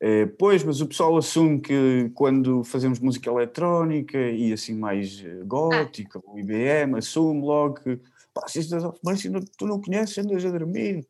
[0.00, 5.42] É, pois, mas o pessoal assume que quando fazemos música eletrónica e assim mais eh,
[5.46, 6.30] gótica, ah.
[6.30, 7.98] o IBM, assume logo que
[8.34, 11.06] pá, Sisters of Mercy, tu não conheces, andas a dormir.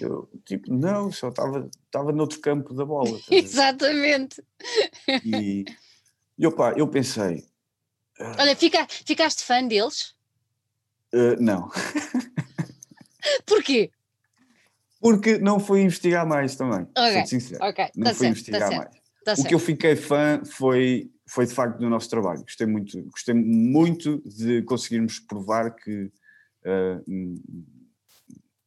[0.00, 3.18] Eu, tipo, não, só estava, estava noutro campo da bola.
[3.30, 4.42] Exatamente.
[5.24, 5.64] E,
[6.38, 7.38] e opa, eu pensei.
[8.18, 10.14] Uh, Olha, fica, ficaste fã deles?
[11.12, 11.68] Uh, não.
[13.44, 13.90] Porquê?
[15.00, 16.86] Porque não fui investigar mais também.
[16.96, 17.64] Ok, sincero.
[17.64, 17.88] okay.
[17.96, 18.90] Não tá fui certo, investigar tá mais.
[19.24, 19.48] Tá o certo.
[19.48, 22.42] que eu fiquei fã foi, foi de facto do nosso trabalho.
[22.42, 27.04] Gostei muito, gostei muito de conseguirmos provar que uh,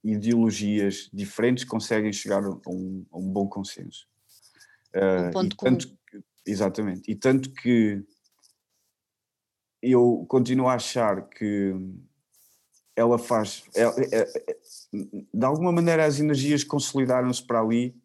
[0.03, 4.07] ideologias diferentes conseguem chegar a um, a um bom consenso.
[4.95, 5.99] Um ponto uh, tanto,
[6.45, 7.09] Exatamente.
[7.11, 8.03] E tanto que
[9.81, 11.73] eu continuo a achar que
[12.95, 13.63] ela faz.
[13.75, 14.57] É, é, é,
[15.33, 17.95] de alguma maneira, as energias consolidaram-se para ali,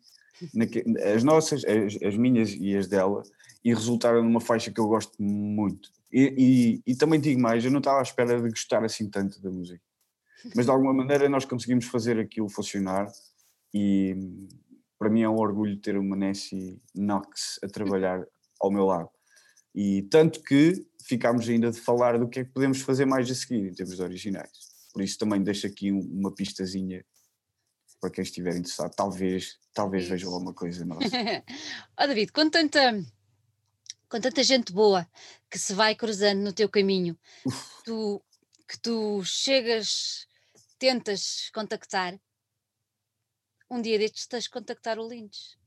[1.14, 3.22] as nossas, as, as, minhas e as dela,
[3.64, 5.90] e resultaram numa faixa que eu gosto muito.
[6.12, 9.40] E, e, e também digo mais, eu não estava à espera de gostar assim tanto
[9.40, 9.83] da música
[10.54, 13.06] mas de alguma maneira nós conseguimos fazer aquilo funcionar
[13.72, 14.16] e
[14.98, 18.24] para mim é um orgulho ter uma Nancy Knox a trabalhar
[18.60, 19.10] ao meu lado.
[19.74, 23.34] E tanto que ficámos ainda de falar do que é que podemos fazer mais a
[23.34, 24.50] seguir em termos de originais.
[24.92, 27.04] Por isso também deixo aqui uma pistazinha
[28.00, 28.94] para quem estiver interessado.
[28.94, 31.04] Talvez, talvez vejam alguma coisa nossa.
[32.00, 33.04] oh, David, com tanta,
[34.08, 35.06] com tanta gente boa
[35.50, 37.18] que se vai cruzando no teu caminho,
[37.84, 38.22] tu,
[38.68, 40.26] que tu chegas
[40.84, 42.20] tentas contactar,
[43.70, 45.58] um dia destes tens de contactar o Lynch.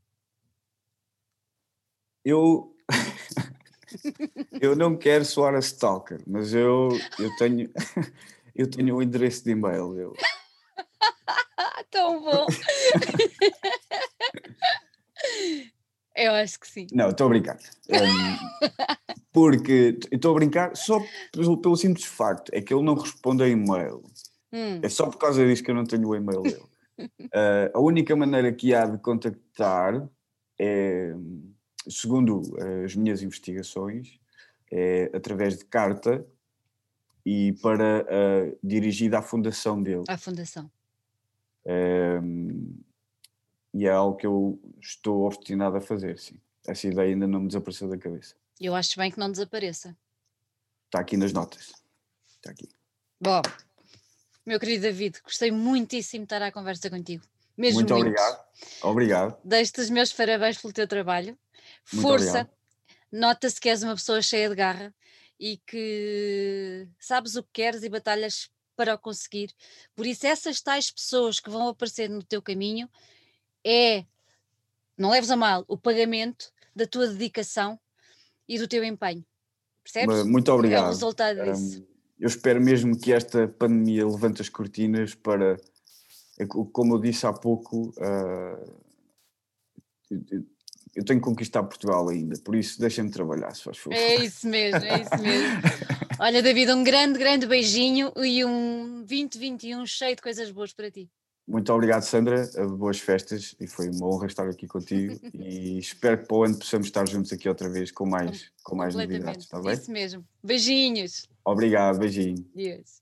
[2.24, 2.76] Eu.
[4.62, 7.68] eu não quero soar a stalker, mas eu, eu tenho
[8.56, 9.98] eu tenho o endereço de e-mail.
[9.98, 10.14] Eu...
[11.90, 12.46] Tão bom!
[16.16, 16.86] eu acho que sim.
[16.92, 17.58] Não, estou a brincar.
[17.90, 21.00] Um, porque estou a brincar só
[21.32, 24.04] pelo, pelo simples facto é que ele não responde a e-mail.
[24.52, 24.80] Hum.
[24.82, 26.66] É só por causa disso que eu não tenho o e-mail dele.
[27.00, 30.08] uh, a única maneira que há de contactar
[30.60, 31.14] é,
[31.90, 32.42] segundo
[32.84, 34.20] as minhas investigações,
[34.72, 36.26] é através de carta
[37.26, 40.04] e para uh, dirigida à fundação dele.
[40.08, 40.70] À fundação.
[41.66, 42.82] Um,
[43.74, 46.40] e é algo que eu estou obstinado a fazer, sim.
[46.66, 48.36] Essa ideia ainda não me desapareceu da cabeça.
[48.60, 49.96] Eu acho bem que não desapareça.
[50.86, 51.74] Está aqui nas notas.
[52.36, 52.68] Está aqui.
[53.20, 53.42] Bom,
[54.48, 57.22] Meu querido David, gostei muitíssimo de estar à conversa contigo.
[57.58, 58.08] Mesmo muito, muito.
[58.08, 58.46] obrigado.
[58.82, 59.38] Obrigado.
[59.44, 61.38] Deixo-te os meus parabéns pelo teu trabalho.
[61.92, 62.50] Muito Força.
[63.12, 64.96] Nota-se que és uma pessoa cheia de garra
[65.38, 69.54] e que sabes o que queres e batalhas para o conseguir.
[69.94, 72.90] Por isso, essas tais pessoas que vão aparecer no teu caminho
[73.66, 74.06] é,
[74.98, 77.78] não leves a mal, o pagamento da tua dedicação
[78.48, 79.26] e do teu empenho.
[79.84, 80.24] Percebes?
[80.26, 80.84] Muito obrigado.
[80.84, 81.82] É o resultado disso.
[81.82, 85.58] Um, eu espero mesmo que esta pandemia levante as cortinas para,
[86.72, 88.88] como eu disse há pouco, uh,
[90.96, 93.96] eu tenho que conquistar Portugal ainda, por isso deixem-me trabalhar, se faz favor.
[93.96, 95.62] É isso mesmo, é isso mesmo.
[96.20, 101.08] Olha, David, um grande, grande beijinho e um 2021 cheio de coisas boas para ti.
[101.48, 102.46] Muito obrigado, Sandra.
[102.78, 105.18] Boas festas e foi uma honra estar aqui contigo.
[105.34, 108.76] e espero que para o ano possamos estar juntos aqui outra vez com mais, com
[108.76, 109.46] mais novidades.
[109.46, 109.74] Está bem?
[109.74, 110.26] Isso mesmo.
[110.44, 111.30] Beijinhos.
[111.48, 112.46] Obrigado, beijinho.
[112.54, 113.02] Yes.